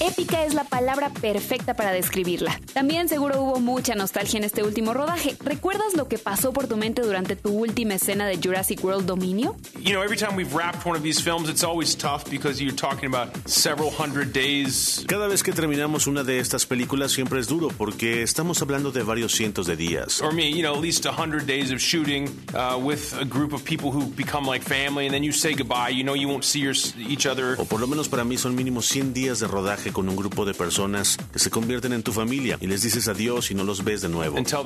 Épica 0.00 0.44
es 0.44 0.54
la 0.54 0.62
palabra 0.62 1.10
perfecta 1.10 1.74
para 1.74 1.90
describirla. 1.90 2.60
También 2.72 3.08
seguro 3.08 3.42
hubo 3.42 3.58
mucha 3.58 3.96
nostalgia 3.96 4.38
en 4.38 4.44
este 4.44 4.62
último 4.62 4.94
rodaje. 4.94 5.36
¿Recuerdas 5.40 5.94
lo 5.96 6.06
que 6.06 6.18
pasó 6.18 6.52
por 6.52 6.68
tu 6.68 6.76
mente 6.76 7.02
durante 7.02 7.34
tu 7.34 7.50
última 7.50 7.94
escena 7.94 8.28
de 8.28 8.36
Jurassic 8.36 8.84
World 8.84 9.06
Dominio? 9.06 9.56
You 9.80 9.94
know, 9.94 10.02
every 10.04 10.16
time 10.16 10.36
we've 10.36 10.54
wrapped 10.54 10.86
one 10.86 10.96
of 10.96 11.02
these 11.02 11.20
films, 11.20 11.48
it's 11.48 11.64
always 11.64 11.96
tough 11.96 12.30
because 12.30 12.62
you're 12.62 12.76
talking 12.76 13.12
about 13.12 13.36
several 13.48 13.90
hundred 13.90 14.32
days. 14.32 15.04
Cada 15.08 15.26
vez 15.26 15.42
que 15.42 15.52
terminamos 15.52 16.06
una 16.06 16.22
de 16.22 16.38
estas 16.38 16.64
películas 16.64 17.10
siempre 17.10 17.40
es 17.40 17.48
duro 17.48 17.66
porque 17.76 18.22
estamos 18.22 18.62
hablando 18.62 18.92
de 18.92 19.02
varios 19.02 19.34
cientos 19.34 19.66
de 19.66 19.74
días. 19.74 20.22
Or 20.22 20.32
me, 20.32 20.48
you 20.48 20.62
know, 20.62 20.74
at 20.74 20.80
least 20.80 21.06
a 21.06 21.12
hundred 21.12 21.44
days 21.46 21.72
of 21.72 21.80
shooting 21.80 22.28
uh, 22.54 22.78
with 22.78 23.18
a 23.20 23.24
group 23.24 23.52
of 23.52 23.64
people 23.64 23.90
who 23.90 24.06
become 24.14 24.46
like 24.46 24.62
family, 24.62 25.06
and 25.06 25.12
then 25.12 25.24
you 25.24 25.32
say 25.32 25.54
goodbye. 25.54 25.88
You 25.88 26.04
know, 26.04 26.14
you 26.14 26.28
won't 26.28 26.44
see 26.44 26.60
your, 26.60 26.74
each 26.96 27.26
other. 27.26 27.56
O 27.58 27.64
por 27.64 27.80
lo 27.80 27.88
menos 27.88 27.97
para 28.06 28.22
mí 28.22 28.36
son 28.36 28.54
mínimo 28.54 28.82
100 28.82 29.14
días 29.14 29.40
de 29.40 29.48
rodaje 29.48 29.92
con 29.92 30.08
un 30.08 30.14
grupo 30.14 30.44
de 30.44 30.54
personas 30.54 31.16
que 31.32 31.40
se 31.40 31.50
convierten 31.50 31.92
en 31.92 32.04
tu 32.04 32.12
familia 32.12 32.56
y 32.60 32.68
les 32.68 32.82
dices 32.82 33.08
adiós 33.08 33.50
y 33.50 33.54
no 33.54 33.64
los 33.64 33.82
ves 33.82 34.02
de 34.02 34.08
nuevo. 34.08 34.38
Hasta 34.38 34.62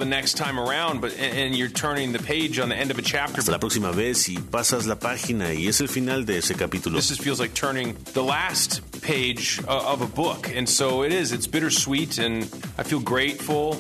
la 3.50 3.60
próxima 3.60 3.90
vez 3.92 4.28
y 4.28 4.38
pasas 4.38 4.86
la 4.86 4.98
página 4.98 5.54
y 5.54 5.68
es 5.68 5.80
el 5.80 5.88
final 5.88 6.26
de 6.26 6.38
ese 6.38 6.54
capítulo. 6.54 6.98
This 6.98 7.18
feels 7.18 7.38
like 7.38 7.54
turning 7.54 7.94
the 8.14 8.22
last 8.22 8.80
page 9.02 9.60
uh, 9.68 9.92
of 9.92 10.02
a 10.02 10.06
book, 10.06 10.48
and 10.48 10.66
so 10.66 11.04
it 11.04 11.12
is. 11.12 11.32
It's 11.32 11.46
bittersweet, 11.46 12.18
and 12.18 12.44
I 12.78 12.82
feel 12.82 13.00
grateful 13.00 13.76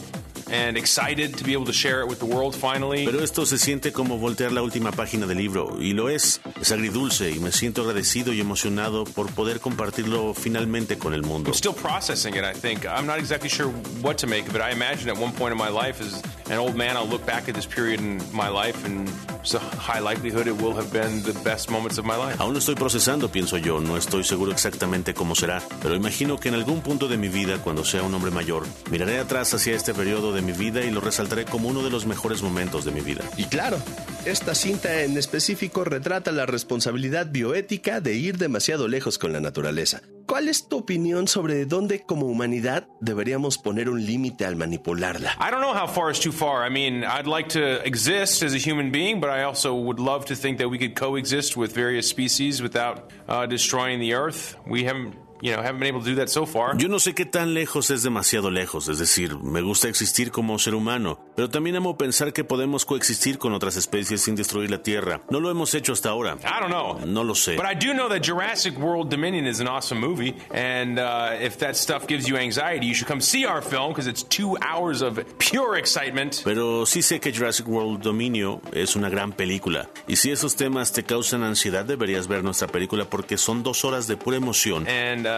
and 0.52 0.76
excited 0.76 1.36
to 1.36 1.44
be 1.44 1.52
able 1.52 1.64
to 1.64 1.72
share 1.72 2.02
it 2.02 2.08
with 2.08 2.18
the 2.18 2.26
world 2.26 2.54
finally. 2.54 3.06
Pero 3.06 3.22
esto 3.24 3.46
se 3.46 3.58
siente 3.58 3.92
como 3.92 4.18
voltear 4.18 4.52
la 4.52 4.62
última 4.62 4.92
página 4.92 5.26
del 5.26 5.38
libro, 5.38 5.78
y 5.80 5.94
lo 5.94 6.08
es. 6.08 6.40
Es 6.60 6.70
agridulce 6.70 7.30
y 7.30 7.40
me 7.40 7.50
siento 7.50 7.82
agradecido 7.82 8.32
y 8.32 8.40
emocionado 8.40 9.04
por 9.04 9.32
poder 9.32 9.60
compartirlo 9.60 10.34
finalmente 10.34 10.98
con 10.98 11.14
el 11.14 11.22
mundo. 11.22 11.50
I'm 11.50 11.54
still 11.54 11.74
processing 11.74 12.34
it, 12.34 12.44
I 12.44 12.52
think. 12.52 12.84
I'm 12.84 13.06
not 13.06 13.18
exactly 13.18 13.48
sure 13.48 13.68
what 14.02 14.18
to 14.18 14.26
make 14.26 14.48
of 14.48 14.54
it. 14.54 14.60
I 14.60 14.72
imagine 14.72 15.08
at 15.10 15.18
one 15.18 15.32
point 15.32 15.52
in 15.52 15.58
my 15.58 15.70
life, 15.70 16.00
as 16.00 16.22
an 16.50 16.58
old 16.58 16.76
man, 16.76 16.96
I'll 16.96 17.08
look 17.08 17.24
back 17.24 17.48
at 17.48 17.54
this 17.54 17.66
period 17.66 18.00
in 18.00 18.20
my 18.32 18.48
life, 18.48 18.84
and 18.84 19.08
a 19.54 19.58
high 19.76 20.00
likelihood 20.00 20.46
it 20.46 20.60
will 20.60 20.74
have 20.74 20.92
been 20.92 21.22
the 21.22 21.32
best 21.42 21.70
moments 21.70 21.98
of 21.98 22.04
my 22.04 22.16
life. 22.16 22.36
Aún 22.38 22.52
lo 22.52 22.58
estoy 22.58 22.74
procesando, 22.74 23.28
pienso 23.30 23.56
yo, 23.56 23.80
no 23.80 23.96
estoy 23.96 24.22
seguro 24.24 24.52
exactamente 24.52 25.14
cómo 25.14 25.34
será, 25.34 25.62
pero 25.80 25.94
imagino 25.94 26.38
que 26.38 26.48
en 26.48 26.54
algún 26.54 26.82
punto 26.82 27.08
de 27.08 27.16
mi 27.16 27.28
vida, 27.28 27.58
cuando 27.58 27.84
sea 27.84 28.02
un 28.02 28.14
hombre 28.14 28.30
mayor, 28.30 28.66
miraré 28.90 29.18
atrás 29.18 29.54
hacia 29.54 29.74
este 29.74 29.94
periodo 29.94 30.32
de 30.32 30.41
mi 30.42 30.52
vida 30.52 30.84
y 30.84 30.90
lo 30.90 31.00
resaltaré 31.00 31.44
como 31.44 31.68
uno 31.68 31.82
de 31.82 31.90
los 31.90 32.06
mejores 32.06 32.42
momentos 32.42 32.84
de 32.84 32.92
mi 32.92 33.00
vida. 33.00 33.22
Y 33.36 33.44
claro, 33.44 33.78
esta 34.24 34.54
cinta 34.54 35.02
en 35.02 35.16
específico 35.16 35.84
retrata 35.84 36.32
la 36.32 36.46
responsabilidad 36.46 37.28
bioética 37.30 38.00
de 38.00 38.14
ir 38.14 38.38
demasiado 38.38 38.88
lejos 38.88 39.18
con 39.18 39.32
la 39.32 39.40
naturaleza. 39.40 40.02
¿Cuál 40.26 40.48
es 40.48 40.68
tu 40.68 40.78
opinión 40.78 41.28
sobre 41.28 41.66
dónde 41.66 42.04
como 42.06 42.26
humanidad 42.26 42.86
deberíamos 43.00 43.58
poner 43.58 43.90
un 43.90 44.06
límite 44.06 44.46
al 44.46 44.56
manipularla? 44.56 45.36
I 45.40 45.50
don't 45.50 45.60
know 45.60 45.74
how 45.74 45.86
far 45.86 46.10
is 46.10 46.20
too 46.20 46.32
far. 46.32 46.66
I 46.66 46.70
mean, 46.70 47.04
I'd 47.04 47.26
like 47.26 47.48
to 47.50 47.84
exist 47.84 48.42
as 48.42 48.54
a 48.54 48.58
human 48.58 48.90
being, 48.90 49.20
but 49.20 49.28
I 49.28 49.42
also 49.42 49.74
would 49.74 49.98
love 49.98 50.24
to 50.26 50.34
think 50.34 50.58
that 50.58 50.68
we 50.68 50.78
could 50.78 50.94
coexist 50.94 51.56
with 51.56 51.74
various 51.74 52.08
species 52.08 52.62
without 52.62 53.10
uh, 53.28 53.46
destroying 53.46 54.00
the 54.00 54.14
earth. 54.14 54.56
We 54.66 54.84
haven't, 54.84 55.16
you 55.42 55.52
know, 55.52 55.62
haven't 55.62 55.80
been 55.80 55.88
able 55.88 56.00
to 56.00 56.06
do 56.06 56.14
that 56.16 56.28
so 56.28 56.46
far. 56.46 56.76
Yo 56.78 56.88
no 56.88 56.98
sé 56.98 57.14
qué 57.14 57.26
tan 57.26 57.52
lejos 57.52 57.90
es 57.90 58.02
demasiado 58.02 58.50
lejos, 58.50 58.88
es 58.88 58.98
decir, 58.98 59.36
me 59.38 59.60
gusta 59.60 59.88
existir 59.88 60.30
como 60.30 60.58
ser 60.58 60.74
humano, 60.74 61.18
pero 61.36 61.50
también 61.50 61.76
amo 61.76 61.96
pensar 61.98 62.32
que 62.32 62.44
podemos 62.44 62.84
coexistir 62.84 63.38
con 63.38 63.52
otras 63.52 63.76
especies 63.76 64.22
sin 64.22 64.36
destruir 64.36 64.70
la 64.70 64.82
Tierra. 64.82 65.20
No 65.30 65.40
lo 65.40 65.50
hemos 65.50 65.74
hecho 65.74 65.92
hasta 65.92 66.10
ahora. 66.10 66.36
I 66.42 66.60
don't 66.60 66.70
know. 66.70 66.98
No 67.06 67.24
lo 67.24 67.34
sé. 67.34 67.56
But 67.56 67.66
I 67.66 67.74
do 67.74 67.92
know 67.92 68.08
that 68.08 68.22
Jurassic 68.24 68.78
World 68.78 69.10
Dominion 69.10 69.46
is 69.46 69.60
an 69.60 69.68
awesome 69.68 70.00
movie, 70.00 70.36
and 70.54 70.98
uh, 70.98 71.36
if 71.40 71.58
that 71.58 71.76
stuff 71.76 72.06
gives 72.06 72.28
you 72.28 72.36
anxiety, 72.36 72.86
you 72.86 72.94
should 72.94 73.08
come 73.08 73.20
see 73.20 73.44
our 73.44 73.62
film 73.62 73.92
because 73.92 74.06
it's 74.06 74.22
two 74.22 74.56
hours 74.62 75.02
of 75.02 75.18
pure 75.38 75.76
excitement. 75.76 76.42
Pero 76.44 76.86
sí 76.86 77.02
sé 77.02 77.20
que 77.20 77.32
Jurassic 77.32 77.66
World 77.66 78.02
Dominio 78.02 78.60
es 78.72 78.96
una 78.96 79.08
gran 79.08 79.32
película. 79.32 79.88
Y 80.06 80.16
si 80.16 80.30
esos 80.30 80.56
temas 80.56 80.92
te 80.92 81.02
causan 81.02 81.42
ansiedad, 81.42 81.84
deberías 81.84 82.28
ver 82.28 82.44
nuestra 82.44 82.68
película 82.68 83.04
porque 83.06 83.36
son 83.36 83.62
dos 83.62 83.84
horas 83.84 84.06
de 84.06 84.16
pura 84.16 84.36
emoción 84.36 84.86
and 84.86 85.26
uh, 85.26 85.31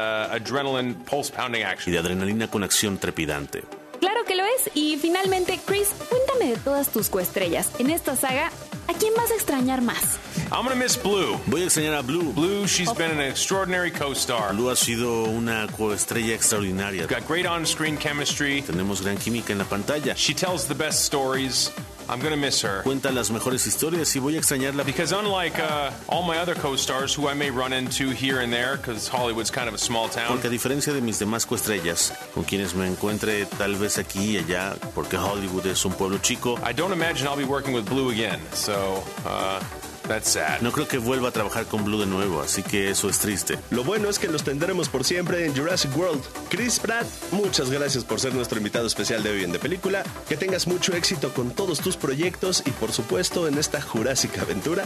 y 1.54 1.62
action. 1.62 1.92
de 1.92 1.98
adrenalina 1.98 2.48
con 2.48 2.62
acción 2.62 2.98
trepidante. 2.98 3.62
Claro 4.00 4.24
que 4.26 4.34
lo 4.34 4.44
es. 4.44 4.70
Y 4.74 4.98
finalmente, 4.98 5.58
Chris, 5.64 5.90
cuéntame 6.08 6.50
de 6.50 6.56
todas 6.58 6.88
tus 6.88 7.08
coestrellas. 7.08 7.70
En 7.78 7.90
esta 7.90 8.16
saga, 8.16 8.50
¿a 8.86 8.92
quién 8.92 9.14
vas 9.16 9.30
a 9.30 9.34
extrañar 9.34 9.80
más? 9.80 10.18
I'm 10.50 10.64
gonna 10.64 10.74
miss 10.74 10.96
Blue. 11.02 11.40
Voy 11.46 11.62
a 11.62 11.64
enseñar 11.64 11.94
a 11.94 12.02
Blue. 12.02 12.32
Blue, 12.32 12.66
she's 12.66 12.92
been 12.94 13.10
an 13.10 13.20
extraordinary 13.20 13.90
co-star. 13.90 14.52
Blue 14.52 14.70
ha 14.70 14.76
sido 14.76 15.24
una 15.24 15.66
coestrella 15.68 16.34
extraordinaria. 16.34 17.06
Got 17.06 17.26
great 17.26 17.46
on-screen 17.46 17.96
chemistry. 17.96 18.62
Tenemos 18.62 19.02
gran 19.02 19.16
química 19.16 19.52
en 19.52 19.58
la 19.58 19.64
pantalla. 19.64 20.14
She 20.14 20.34
tells 20.34 20.66
the 20.66 20.74
best 20.74 21.04
stories. 21.04 21.72
I'm 22.08 22.20
gonna 22.20 22.36
miss 22.36 22.62
her. 22.62 22.82
Cuenta 22.82 23.10
las 23.12 23.30
mejores 23.30 23.66
historias 23.66 24.14
y 24.16 24.20
voy 24.20 24.36
a 24.36 24.38
extrañarla. 24.38 24.84
Because 24.84 25.12
unlike 25.12 25.58
uh, 25.58 25.90
all 26.08 26.22
my 26.22 26.38
other 26.38 26.54
co-stars 26.54 27.14
who 27.14 27.28
I 27.28 27.34
may 27.34 27.50
run 27.50 27.72
into 27.72 28.10
here 28.10 28.40
and 28.40 28.52
there, 28.52 28.76
because 28.76 29.08
Hollywood's 29.08 29.50
kind 29.50 29.68
of 29.68 29.74
a 29.74 29.78
small 29.78 30.08
town. 30.08 30.28
Porque 30.28 30.46
a 30.46 30.50
diferencia 30.50 30.92
de 30.92 31.00
mis 31.00 31.18
demás 31.18 31.46
coestrellas, 31.46 32.12
con 32.34 32.44
quienes 32.44 32.74
me 32.74 32.86
encuentre 32.86 33.46
tal 33.46 33.76
vez 33.76 33.98
aquí 33.98 34.32
y 34.32 34.38
allá, 34.38 34.76
porque 34.94 35.16
Hollywood 35.16 35.66
es 35.66 35.84
un 35.84 35.92
pueblo 35.92 36.18
chico, 36.18 36.58
I 36.62 36.72
don't 36.72 36.92
imagine 36.92 37.26
I'll 37.26 37.36
be 37.36 37.44
working 37.44 37.74
with 37.74 37.88
Blue 37.88 38.10
again. 38.10 38.40
So, 38.52 39.02
uh, 39.24 39.60
that's 40.06 40.30
sad. 40.30 40.60
no 40.60 40.72
creo 40.72 40.88
que 40.88 40.98
vuelva 40.98 41.28
a 41.28 41.32
trabajar 41.32 41.66
con 41.66 41.84
Blue 41.84 42.00
de 42.00 42.06
nuevo, 42.06 42.40
así 42.40 42.62
que 42.62 42.90
eso 42.90 43.08
es 43.08 43.18
triste. 43.18 43.58
Lo 43.70 43.84
bueno 43.84 44.08
es 44.08 44.18
que 44.18 44.28
los 44.28 44.44
tendremos 44.44 44.88
por 44.88 45.04
siempre 45.04 45.44
en 45.46 45.56
Jurassic 45.56 45.96
World. 45.96 46.22
Chris 46.48 46.78
Pratt, 46.78 47.06
muchas 47.32 47.70
gracias 47.70 48.04
por 48.04 48.20
ser 48.20 48.34
nuestro 48.34 48.58
invitado 48.58 48.86
especial 48.86 49.22
de 49.22 49.30
hoy 49.30 49.44
en 49.44 49.52
De 49.52 49.58
Película. 49.58 50.02
Que 50.28 50.36
tengas 50.36 50.66
mucho 50.66 50.94
éxito 50.94 51.32
con 51.32 51.50
todos 51.50 51.80
tus 51.80 51.96
proyectos 51.96 52.62
y 52.66 52.70
por 52.70 52.92
supuesto 52.92 53.48
en 53.48 53.58
esta 53.58 53.80
jurásica 53.80 54.42
aventura 54.42 54.84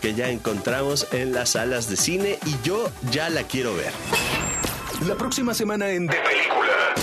que 0.00 0.14
ya 0.14 0.28
encontramos 0.30 1.06
en 1.12 1.32
las 1.32 1.50
salas 1.50 1.88
de 1.88 1.96
cine 1.96 2.38
y 2.46 2.56
yo 2.62 2.90
ya 3.10 3.28
la 3.30 3.42
quiero 3.44 3.74
ver. 3.74 3.92
La 5.06 5.14
próxima 5.14 5.54
semana 5.54 5.90
en 5.90 6.06
De 6.06 6.16
Película. 6.16 6.94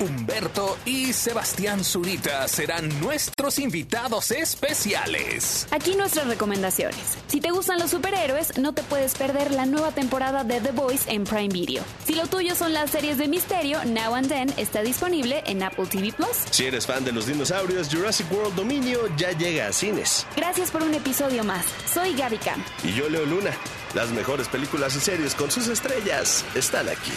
Humberto 0.00 0.78
y 0.84 1.12
Sebastián 1.12 1.84
Zurita 1.84 2.46
serán 2.48 2.88
nuestros 3.00 3.58
invitados 3.58 4.30
especiales. 4.30 5.66
Aquí 5.70 5.96
nuestras 5.96 6.26
recomendaciones. 6.26 7.18
Si 7.26 7.40
te 7.40 7.50
gustan 7.50 7.78
los 7.78 7.90
superhéroes, 7.90 8.58
no 8.58 8.72
te 8.72 8.82
puedes 8.82 9.14
perder 9.14 9.50
la 9.50 9.66
nueva 9.66 9.90
temporada 9.92 10.44
de 10.44 10.60
The 10.60 10.72
Voice 10.72 11.10
en 11.12 11.24
Prime 11.24 11.48
Video. 11.48 11.82
Si 12.04 12.14
lo 12.14 12.26
tuyo 12.26 12.54
son 12.54 12.72
las 12.72 12.90
series 12.90 13.18
de 13.18 13.28
misterio, 13.28 13.84
Now 13.84 14.14
and 14.14 14.28
Then 14.28 14.54
está 14.56 14.82
disponible 14.82 15.42
en 15.46 15.62
Apple 15.62 15.86
TV 15.86 16.12
Plus. 16.12 16.36
Si 16.50 16.66
eres 16.66 16.86
fan 16.86 17.04
de 17.04 17.12
los 17.12 17.26
dinosaurios, 17.26 17.88
Jurassic 17.88 18.30
World 18.32 18.54
Dominio 18.54 19.00
ya 19.16 19.32
llega 19.32 19.68
a 19.68 19.72
cines. 19.72 20.26
Gracias 20.36 20.70
por 20.70 20.82
un 20.82 20.94
episodio 20.94 21.44
más. 21.44 21.64
Soy 21.92 22.14
Gaby 22.14 22.38
Cam. 22.38 22.62
Y 22.84 22.94
yo, 22.94 23.08
Leo 23.08 23.26
Luna. 23.26 23.50
Las 23.94 24.10
mejores 24.10 24.48
películas 24.48 24.94
y 24.96 25.00
series 25.00 25.34
con 25.34 25.50
sus 25.50 25.66
estrellas 25.68 26.44
están 26.54 26.88
aquí. 26.88 27.12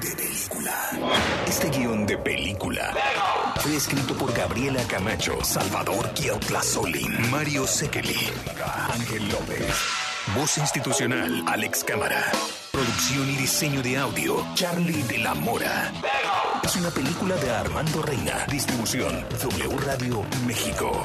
De 0.00 0.16
película. 0.16 0.90
Este 1.46 1.68
guion 1.68 2.06
de 2.06 2.16
película 2.16 2.94
fue 3.56 3.76
escrito 3.76 4.14
por 4.14 4.32
Gabriela 4.32 4.82
Camacho, 4.84 5.44
Salvador 5.44 6.10
Solin, 6.62 7.30
Mario 7.30 7.66
Sekeli, 7.66 8.30
Ángel 8.92 9.28
López. 9.28 9.66
Voz 10.34 10.56
institucional, 10.58 11.44
Alex 11.46 11.84
Cámara. 11.84 12.24
Producción 12.70 13.28
y 13.28 13.36
diseño 13.36 13.82
de 13.82 13.98
audio, 13.98 14.46
Charlie 14.54 15.02
de 15.02 15.18
la 15.18 15.34
Mora. 15.34 15.92
Es 16.62 16.76
una 16.76 16.90
película 16.90 17.36
de 17.36 17.50
Armando 17.50 18.00
Reina. 18.00 18.46
Distribución, 18.50 19.26
W 19.28 19.76
Radio 19.84 20.24
México. 20.46 21.04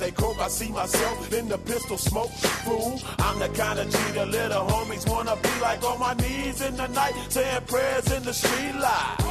They 0.00 0.10
croak, 0.12 0.40
I 0.40 0.48
see 0.48 0.70
myself 0.70 1.30
in 1.30 1.46
the 1.46 1.58
pistol 1.58 1.98
smoke. 1.98 2.30
Fool, 2.64 2.98
I'm 3.18 3.38
the 3.38 3.50
kind 3.50 3.78
of 3.78 3.90
G 3.90 3.98
the 4.14 4.24
little 4.24 4.64
homies 4.64 5.06
wanna 5.06 5.36
be 5.36 5.60
like 5.60 5.84
on 5.84 6.00
my 6.00 6.14
knees 6.14 6.62
in 6.62 6.74
the 6.74 6.86
night, 6.86 7.12
saying 7.28 7.64
prayers 7.66 8.10
in 8.10 8.22
the 8.24 8.32
street 8.32 8.76
light. 8.76 9.30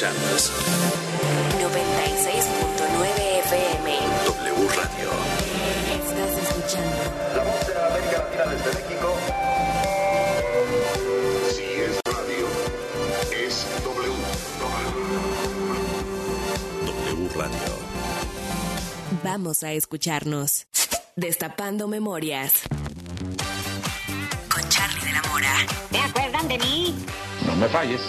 Vamos 0.00 0.12
a 0.12 0.30
escucharnos. 0.30 0.52
96.9 1.58 3.06
FM. 3.42 3.86
W 4.26 4.68
Radio. 4.76 5.10
Estás 5.92 6.32
escuchando. 6.42 6.98
La 7.34 7.42
voz 7.42 7.66
de 7.66 7.72
América 7.74 8.18
Latina 8.18 8.44
desde 8.46 8.70
México. 8.78 9.06
Si 11.50 11.64
es 11.64 12.00
radio, 12.04 12.46
es 13.32 13.66
W. 13.82 14.14
W 16.86 17.28
Radio. 17.34 17.72
Vamos 19.24 19.64
a 19.64 19.72
escucharnos. 19.72 20.66
Destapando 21.16 21.88
memorias. 21.88 22.52
Con 24.48 24.68
Charlie 24.68 25.04
de 25.04 25.12
la 25.12 25.22
Mora. 25.22 25.54
¿Te 25.90 25.98
acuerdan 25.98 26.46
de 26.46 26.58
mí? 26.58 26.94
No 27.44 27.56
me 27.56 27.68
falles. 27.68 28.00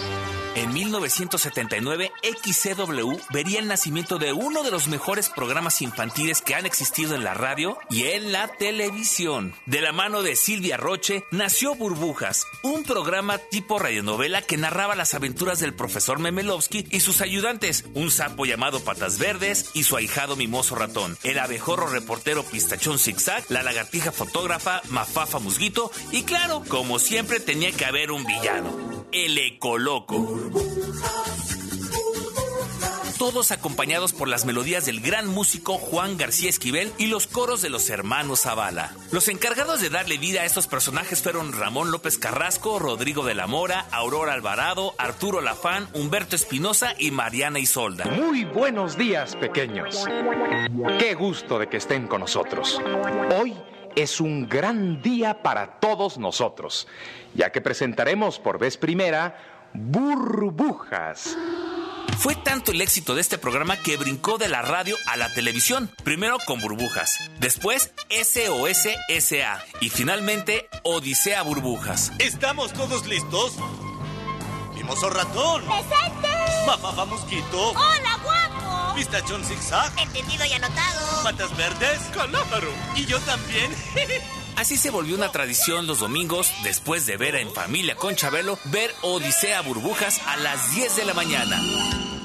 En 0.56 0.74
1979, 0.74 2.12
XCW 2.24 3.18
vería 3.32 3.60
el 3.60 3.68
nacimiento 3.68 4.18
de 4.18 4.34
uno 4.34 4.64
de 4.64 4.72
los 4.72 4.88
mejores 4.88 5.30
programas 5.30 5.82
infantiles 5.82 6.42
que 6.42 6.56
han 6.56 6.66
existido 6.66 7.16
en 7.16 7.24
la 7.24 7.36
radio 7.36 7.78
y 7.90 8.06
en 8.08 8.32
la 8.32 8.48
televisión. 8.48 9.54
De 9.68 9.80
la 9.80 9.94
mano 9.94 10.24
de 10.24 10.36
Silvia 10.36 10.76
Roche, 10.76 11.24
nació 11.32 11.76
Burbujas, 11.76 12.48
un 12.64 12.84
programa 12.84 13.38
tipo 13.38 13.78
radionovela 13.78 14.42
que 14.42 14.58
narraba 14.58 14.96
las 14.96 15.14
aventuras 15.14 15.60
del 15.60 15.76
profesor 15.76 16.20
Memelovsky 16.20 16.88
y 16.90 17.02
sus 17.02 17.22
ayudantes, 17.22 17.86
un 17.94 18.10
sapo 18.10 18.46
llamado 18.46 18.84
Patas 18.84 19.20
Verdes 19.20 19.70
y 19.76 19.84
su 19.84 19.96
ahijado 19.98 20.36
mimoso 20.36 20.76
ratón, 20.76 21.16
el 21.24 21.38
abejorro 21.38 21.88
reportero 21.88 22.44
Pistachón 22.44 22.98
Zigzag, 22.98 23.46
la 23.50 23.64
lagartija 23.64 24.12
fotógrafa 24.12 24.82
Mafafa 24.90 25.40
Musguito 25.40 25.92
y 26.12 26.24
claro, 26.24 26.64
como 26.68 26.98
siempre 26.98 27.40
tenía 27.40 27.72
que 27.72 27.86
haber 27.86 28.12
un 28.12 28.26
villano, 28.26 29.06
el 29.12 29.38
Ecoloco. 29.38 30.49
Todos 33.20 33.52
acompañados 33.52 34.14
por 34.14 34.30
las 34.30 34.46
melodías 34.46 34.86
del 34.86 35.02
gran 35.02 35.28
músico 35.28 35.74
Juan 35.74 36.18
García 36.18 36.50
Esquivel 36.50 36.94
y 36.98 37.08
los 37.08 37.28
coros 37.28 37.62
de 37.62 37.70
los 37.70 37.90
hermanos 37.90 38.44
Zavala. 38.44 38.94
Los 39.12 39.28
encargados 39.28 39.82
de 39.82 39.90
darle 39.90 40.18
vida 40.18 40.42
a 40.42 40.46
estos 40.46 40.68
personajes 40.68 41.22
fueron 41.22 41.52
Ramón 41.52 41.92
López 41.92 42.18
Carrasco, 42.18 42.80
Rodrigo 42.80 43.26
de 43.26 43.36
la 43.36 43.46
Mora, 43.46 43.86
Aurora 43.92 44.34
Alvarado, 44.34 44.96
Arturo 44.98 45.42
Lafán, 45.42 45.90
Humberto 45.94 46.38
Espinosa 46.38 46.96
y 46.98 47.12
Mariana 47.12 47.60
Isolda. 47.60 48.06
Muy 48.06 48.46
buenos 48.46 48.98
días, 48.98 49.36
pequeños. 49.36 50.08
Qué 50.98 51.14
gusto 51.14 51.60
de 51.60 51.68
que 51.68 51.78
estén 51.78 52.08
con 52.08 52.22
nosotros. 52.22 52.82
Hoy 53.38 53.54
es 53.98 54.22
un 54.22 54.48
gran 54.48 55.02
día 55.02 55.44
para 55.44 55.80
todos 55.80 56.18
nosotros, 56.18 56.88
ya 57.36 57.52
que 57.52 57.60
presentaremos 57.60 58.40
por 58.40 58.58
vez 58.60 58.78
primera 58.78 59.59
Burbujas. 59.74 61.38
Fue 62.18 62.36
tanto 62.36 62.72
el 62.72 62.82
éxito 62.82 63.16
de 63.16 63.22
este 63.22 63.38
programa 63.38 63.78
que 63.78 63.96
brincó 63.98 64.38
de 64.38 64.50
la 64.50 64.62
radio 64.62 64.98
a 65.08 65.16
la 65.16 65.34
televisión, 65.34 65.90
primero 66.04 66.38
con 66.46 66.60
Burbujas, 66.60 67.18
después 67.40 67.94
SOS 68.10 68.90
SA 69.20 69.64
y 69.80 69.90
finalmente 69.90 70.68
Odisea 70.84 71.42
Burbujas. 71.44 72.12
¿Estamos 72.20 72.74
todos 72.74 73.08
listos? 73.08 73.54
Mimoso 74.76 75.10
ratón. 75.10 75.64
¡Presente! 75.66 76.28
Mafafa 76.68 77.06
mosquito. 77.06 77.70
¡Hola, 77.70 78.20
guapo! 78.24 78.96
Pistachón 78.96 79.44
zigzag. 79.46 79.92
Entendido 80.00 80.46
y 80.46 80.54
anotado. 80.54 81.24
Patas 81.24 81.56
verdes. 81.56 82.00
Calámaro. 82.14 82.70
Y 82.96 83.06
yo 83.06 83.20
también. 83.20 83.72
Así 84.60 84.76
se 84.76 84.90
volvió 84.90 85.16
una 85.16 85.32
tradición 85.32 85.88
los 85.88 86.00
domingos, 86.00 86.52
después 86.64 87.06
de 87.06 87.16
ver 87.16 87.36
en 87.36 87.50
familia 87.54 87.96
con 87.96 88.18
Chabelo, 88.18 88.60
ver 88.66 88.94
Odisea 89.04 89.62
Burbujas 89.62 90.20
a 90.28 90.36
las 90.36 90.76
10 90.76 90.98
de 90.98 91.06
la 91.06 91.14
mañana. 91.14 91.58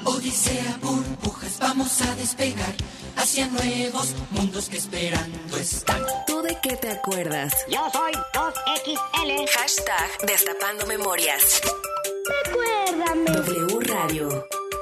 Odisea, 0.03 0.77
burbujas, 0.81 1.57
vamos 1.59 2.01
a 2.01 2.13
despegar 2.15 2.75
hacia 3.15 3.47
nuevos 3.47 4.13
mundos 4.31 4.67
que 4.67 4.75
esperando 4.75 5.55
están. 5.55 6.03
¿Tú 6.27 6.41
de 6.41 6.57
qué 6.61 6.75
te 6.75 6.91
acuerdas? 6.91 7.53
Yo 7.69 7.87
soy 7.93 8.11
2XL. 8.33 9.49
Hashtag 9.57 10.27
Destapando 10.27 10.85
Memorias. 10.87 11.61
Recuérdame. 12.43 13.31
W 13.31 13.79
Radio. 13.79 14.27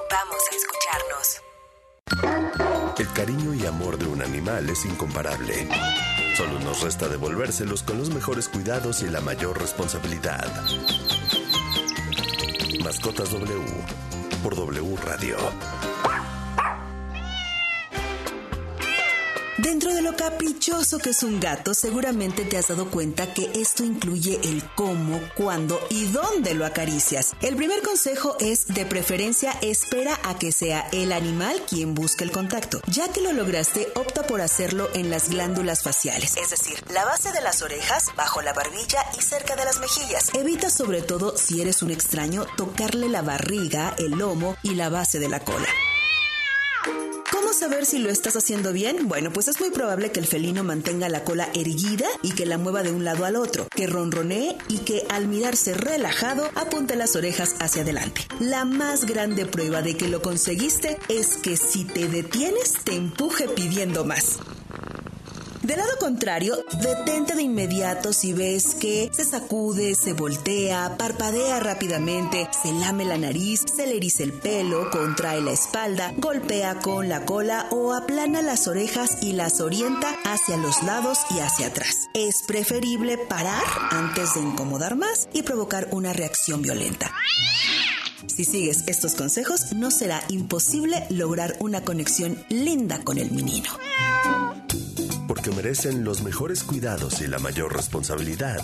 Vamos 0.09 0.41
a 0.51 0.55
escucharnos. 0.55 1.37
El 2.97 3.13
cariño 3.13 3.53
y 3.53 3.67
amor 3.67 3.99
de 3.99 4.07
un 4.07 4.23
animal 4.23 4.67
es 4.71 4.85
incomparable. 4.85 5.69
Solo 6.35 6.59
nos 6.61 6.81
resta 6.81 7.07
devolvérselos 7.07 7.83
con 7.83 7.99
los 7.99 8.09
mejores 8.09 8.49
cuidados 8.49 9.03
y 9.03 9.07
la 9.07 9.21
mayor 9.21 9.59
responsabilidad. 9.59 10.51
Mascotas 12.83 13.31
W 13.31 13.61
por 14.41 14.55
W 14.55 14.95
Radio. 15.05 15.37
Dentro 19.59 19.93
de 19.93 20.01
lo 20.01 20.15
caprichoso 20.15 20.97
que 20.97 21.11
es 21.11 21.21
un 21.21 21.39
gato, 21.39 21.75
seguramente 21.75 22.43
te 22.43 22.57
has 22.57 22.69
dado 22.69 22.89
cuenta 22.89 23.35
que 23.35 23.51
esto 23.53 23.83
incluye 23.83 24.39
el 24.43 24.63
cómo, 24.73 25.21
cuándo 25.35 25.79
y 25.91 26.05
dónde 26.05 26.55
lo 26.55 26.65
acaricias. 26.65 27.33
El 27.39 27.55
primer 27.55 27.83
consejo 27.83 28.35
es, 28.39 28.65
de 28.65 28.83
preferencia, 28.87 29.51
espera 29.61 30.19
a 30.23 30.39
que 30.39 30.51
sea 30.51 30.89
el 30.91 31.11
animal 31.11 31.61
quien 31.69 31.93
busque 31.93 32.23
el 32.23 32.31
contacto. 32.31 32.81
Ya 32.87 33.13
que 33.13 33.21
lo 33.21 33.31
lograste, 33.31 33.89
opta 33.93 34.23
por 34.23 34.41
hacerlo 34.41 34.89
en 34.95 35.11
las 35.11 35.29
glándulas 35.29 35.83
faciales, 35.83 36.35
es 36.35 36.49
decir, 36.49 36.83
la 36.91 37.05
base 37.05 37.31
de 37.31 37.41
las 37.41 37.61
orejas, 37.61 38.11
bajo 38.17 38.41
la 38.41 38.53
barbilla 38.53 39.05
y 39.15 39.21
cerca 39.21 39.55
de 39.55 39.65
las 39.65 39.79
mejillas. 39.79 40.31
Evita 40.33 40.71
sobre 40.71 41.03
todo, 41.03 41.37
si 41.37 41.61
eres 41.61 41.83
un 41.83 41.91
extraño, 41.91 42.47
tocarle 42.57 43.07
la 43.07 43.21
barriga, 43.21 43.93
el 43.99 44.13
lomo 44.13 44.55
y 44.63 44.73
la 44.73 44.89
base 44.89 45.19
de 45.19 45.29
la 45.29 45.41
cola. 45.41 45.67
¿Cómo 47.53 47.71
saber 47.71 47.85
si 47.85 47.99
lo 47.99 48.09
estás 48.09 48.35
haciendo 48.35 48.73
bien? 48.73 49.07
Bueno, 49.07 49.31
pues 49.31 49.47
es 49.47 49.59
muy 49.59 49.69
probable 49.69 50.11
que 50.11 50.19
el 50.19 50.25
felino 50.25 50.63
mantenga 50.63 51.07
la 51.07 51.23
cola 51.23 51.49
erguida 51.53 52.07
y 52.23 52.31
que 52.31 52.47
la 52.47 52.57
mueva 52.57 52.81
de 52.81 52.91
un 52.91 53.05
lado 53.05 53.25
al 53.25 53.35
otro, 53.35 53.67
que 53.75 53.85
ronronee 53.85 54.57
y 54.69 54.79
que 54.79 55.05
al 55.07 55.27
mirarse 55.27 55.75
relajado 55.75 56.49
apunte 56.55 56.95
las 56.95 57.15
orejas 57.15 57.55
hacia 57.59 57.83
adelante. 57.83 58.21
La 58.39 58.65
más 58.65 59.05
grande 59.05 59.45
prueba 59.45 59.83
de 59.83 59.95
que 59.95 60.07
lo 60.07 60.23
conseguiste 60.23 60.97
es 61.09 61.35
que 61.35 61.55
si 61.55 61.85
te 61.85 62.07
detienes 62.07 62.73
te 62.83 62.95
empuje 62.95 63.47
pidiendo 63.47 64.03
más. 64.03 64.39
Del 65.63 65.77
lado 65.77 65.97
contrario, 65.97 66.57
detente 66.81 67.35
de 67.35 67.43
inmediato 67.43 68.11
si 68.11 68.33
ves 68.33 68.75
que 68.75 69.09
se 69.13 69.23
sacude, 69.23 69.95
se 69.95 70.11
voltea, 70.11 70.97
parpadea 70.97 71.61
rápidamente, 71.61 72.49
se 72.61 72.73
lame 72.73 73.05
la 73.05 73.17
nariz, 73.17 73.61
se 73.73 73.87
le 73.87 73.95
eriza 73.95 74.23
el 74.23 74.33
pelo, 74.33 74.89
contrae 74.91 75.39
la 75.39 75.51
espalda, 75.53 76.13
golpea 76.17 76.79
con 76.79 77.07
la 77.07 77.23
cola 77.23 77.67
o 77.71 77.93
aplana 77.93 78.41
las 78.41 78.67
orejas 78.67 79.19
y 79.21 79.31
las 79.31 79.61
orienta 79.61 80.09
hacia 80.25 80.57
los 80.57 80.83
lados 80.83 81.19
y 81.33 81.39
hacia 81.39 81.67
atrás. 81.67 82.09
Es 82.13 82.43
preferible 82.45 83.17
parar 83.17 83.63
antes 83.91 84.33
de 84.33 84.41
incomodar 84.41 84.97
más 84.97 85.29
y 85.31 85.43
provocar 85.43 85.87
una 85.91 86.11
reacción 86.11 86.61
violenta. 86.61 87.09
Si 88.27 88.43
sigues 88.43 88.83
estos 88.87 89.15
consejos, 89.15 89.71
no 89.71 89.91
será 89.91 90.21
imposible 90.27 91.05
lograr 91.09 91.55
una 91.61 91.85
conexión 91.85 92.43
linda 92.49 92.99
con 93.05 93.17
el 93.17 93.31
menino. 93.31 93.69
Porque 95.33 95.49
merecen 95.49 96.03
los 96.03 96.21
mejores 96.21 96.61
cuidados 96.61 97.19
y 97.21 97.25
la 97.25 97.39
mayor 97.39 97.75
responsabilidad. 97.75 98.61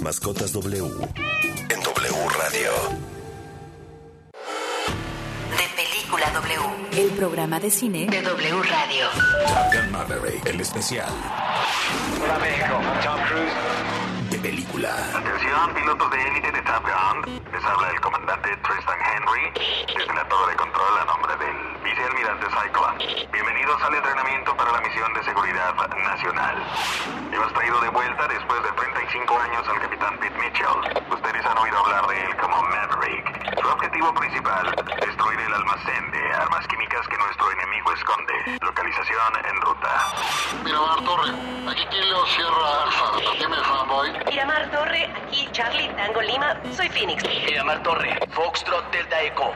Mascotas 0.00 0.50
W 0.54 0.78
en 0.78 1.82
W 1.82 2.28
Radio. 2.38 2.70
De 5.58 5.68
Película 5.76 6.30
W. 6.30 7.02
El 7.02 7.10
programa 7.18 7.60
de 7.60 7.70
cine 7.70 8.06
de 8.06 8.22
W 8.22 8.62
Radio. 8.62 9.08
Top 9.46 9.74
Gun 9.74 9.92
Maverick, 9.92 10.46
el 10.46 10.58
especial. 10.58 11.10
Hola 12.18 12.38
México, 12.38 12.80
Tom 13.04 13.20
Cruise. 13.28 13.95
De 14.36 14.42
película. 14.42 14.92
Atención, 15.16 15.72
pilotos 15.72 16.10
de 16.10 16.20
élite 16.28 16.52
de 16.52 16.60
Top 16.68 16.84
Gun. 16.84 17.40
Les 17.52 17.64
habla 17.64 17.88
el 17.88 18.00
comandante 18.02 18.54
Tristan 18.58 18.98
Henry 19.00 19.50
desde 19.96 20.12
la 20.12 20.28
torre 20.28 20.50
de 20.50 20.56
control 20.56 20.98
a 21.00 21.04
nombre 21.06 21.32
del 21.36 21.56
vicealmirante 21.82 22.44
Cyclone. 22.44 23.28
Bienvenidos 23.32 23.82
al 23.82 23.94
entrenamiento 23.94 24.54
para 24.54 24.72
la 24.72 24.80
misión 24.82 25.14
de 25.14 25.24
seguridad 25.24 25.74
nacional. 26.04 26.56
Hemos 27.32 27.50
traído 27.54 27.80
de 27.80 27.88
vuelta 27.88 28.28
después 28.28 28.62
de 28.62 28.72
35 28.72 29.38
años 29.38 29.68
al 29.68 29.80
capitán 29.80 30.18
Pete 30.18 30.38
Mitchell. 30.38 31.06
Ustedes 31.10 31.46
han 31.46 31.56
oído 31.56 31.78
hablar 31.78 32.06
de 32.06 32.20
él 32.26 32.36
como 32.36 32.62
Maverick. 32.62 33.60
Su 33.62 33.68
objetivo 33.68 34.12
principal, 34.12 34.66
destruir 35.00 35.40
el 35.40 35.54
almacén 35.54 36.10
de 36.10 36.32
armas 36.34 36.66
químicas 36.68 37.08
que 37.08 37.16
nuestro 37.16 37.50
enemigo 37.52 37.90
esconde. 37.92 38.58
Localización 38.60 39.32
en 39.48 39.60
ruta. 39.62 40.12
Miramar 40.62 41.00
Torre, 41.04 41.30
aquí 41.70 41.86
Kilo 41.88 42.26
Sierra 42.26 42.82
Alfa, 42.84 43.06
dime 43.38 43.56
fanboy. 43.64 44.25
Miramar 44.28 44.70
Torre, 44.70 45.04
aquí 45.04 45.48
Charlie 45.52 45.88
Tango 45.94 46.20
Lima, 46.20 46.60
soy 46.76 46.88
Phoenix. 46.88 47.22
Miramar 47.46 47.82
Torre, 47.82 48.18
Foxtrot 48.30 48.90
Delta 48.92 49.22
Echo, 49.22 49.52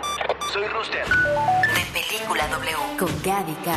soy 0.52 0.66
Rooster. 0.68 1.06
De 1.06 1.84
Película 1.92 2.46
W. 2.48 2.76
Con 2.98 3.22
Gaby 3.22 3.54
K. 3.64 3.76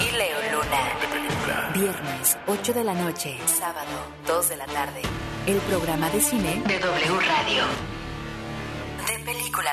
Y 0.00 0.16
Leo 0.16 0.38
Luna. 0.52 0.82
De 1.00 1.06
película. 1.08 1.70
Viernes, 1.74 2.38
8 2.46 2.72
de 2.74 2.84
la 2.84 2.94
noche. 2.94 3.38
Sábado, 3.46 3.86
2 4.26 4.48
de 4.48 4.56
la 4.56 4.66
tarde. 4.66 5.02
el 5.46 5.58
programa 5.58 6.10
de 6.10 6.20
cine 6.20 6.62
de 6.66 6.78
W 6.78 7.20
Radio. 7.20 7.64
De 9.06 9.24
película 9.24 9.70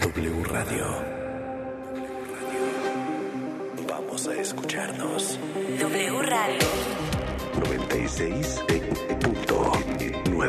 W. 0.00 0.12
W 0.14 0.44
Radio. 0.44 0.86
Vamos 3.86 4.26
a 4.28 4.34
escucharnos. 4.34 5.38
W 5.78 6.22
Radio. 6.22 6.58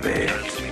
96.9. 0.02 0.63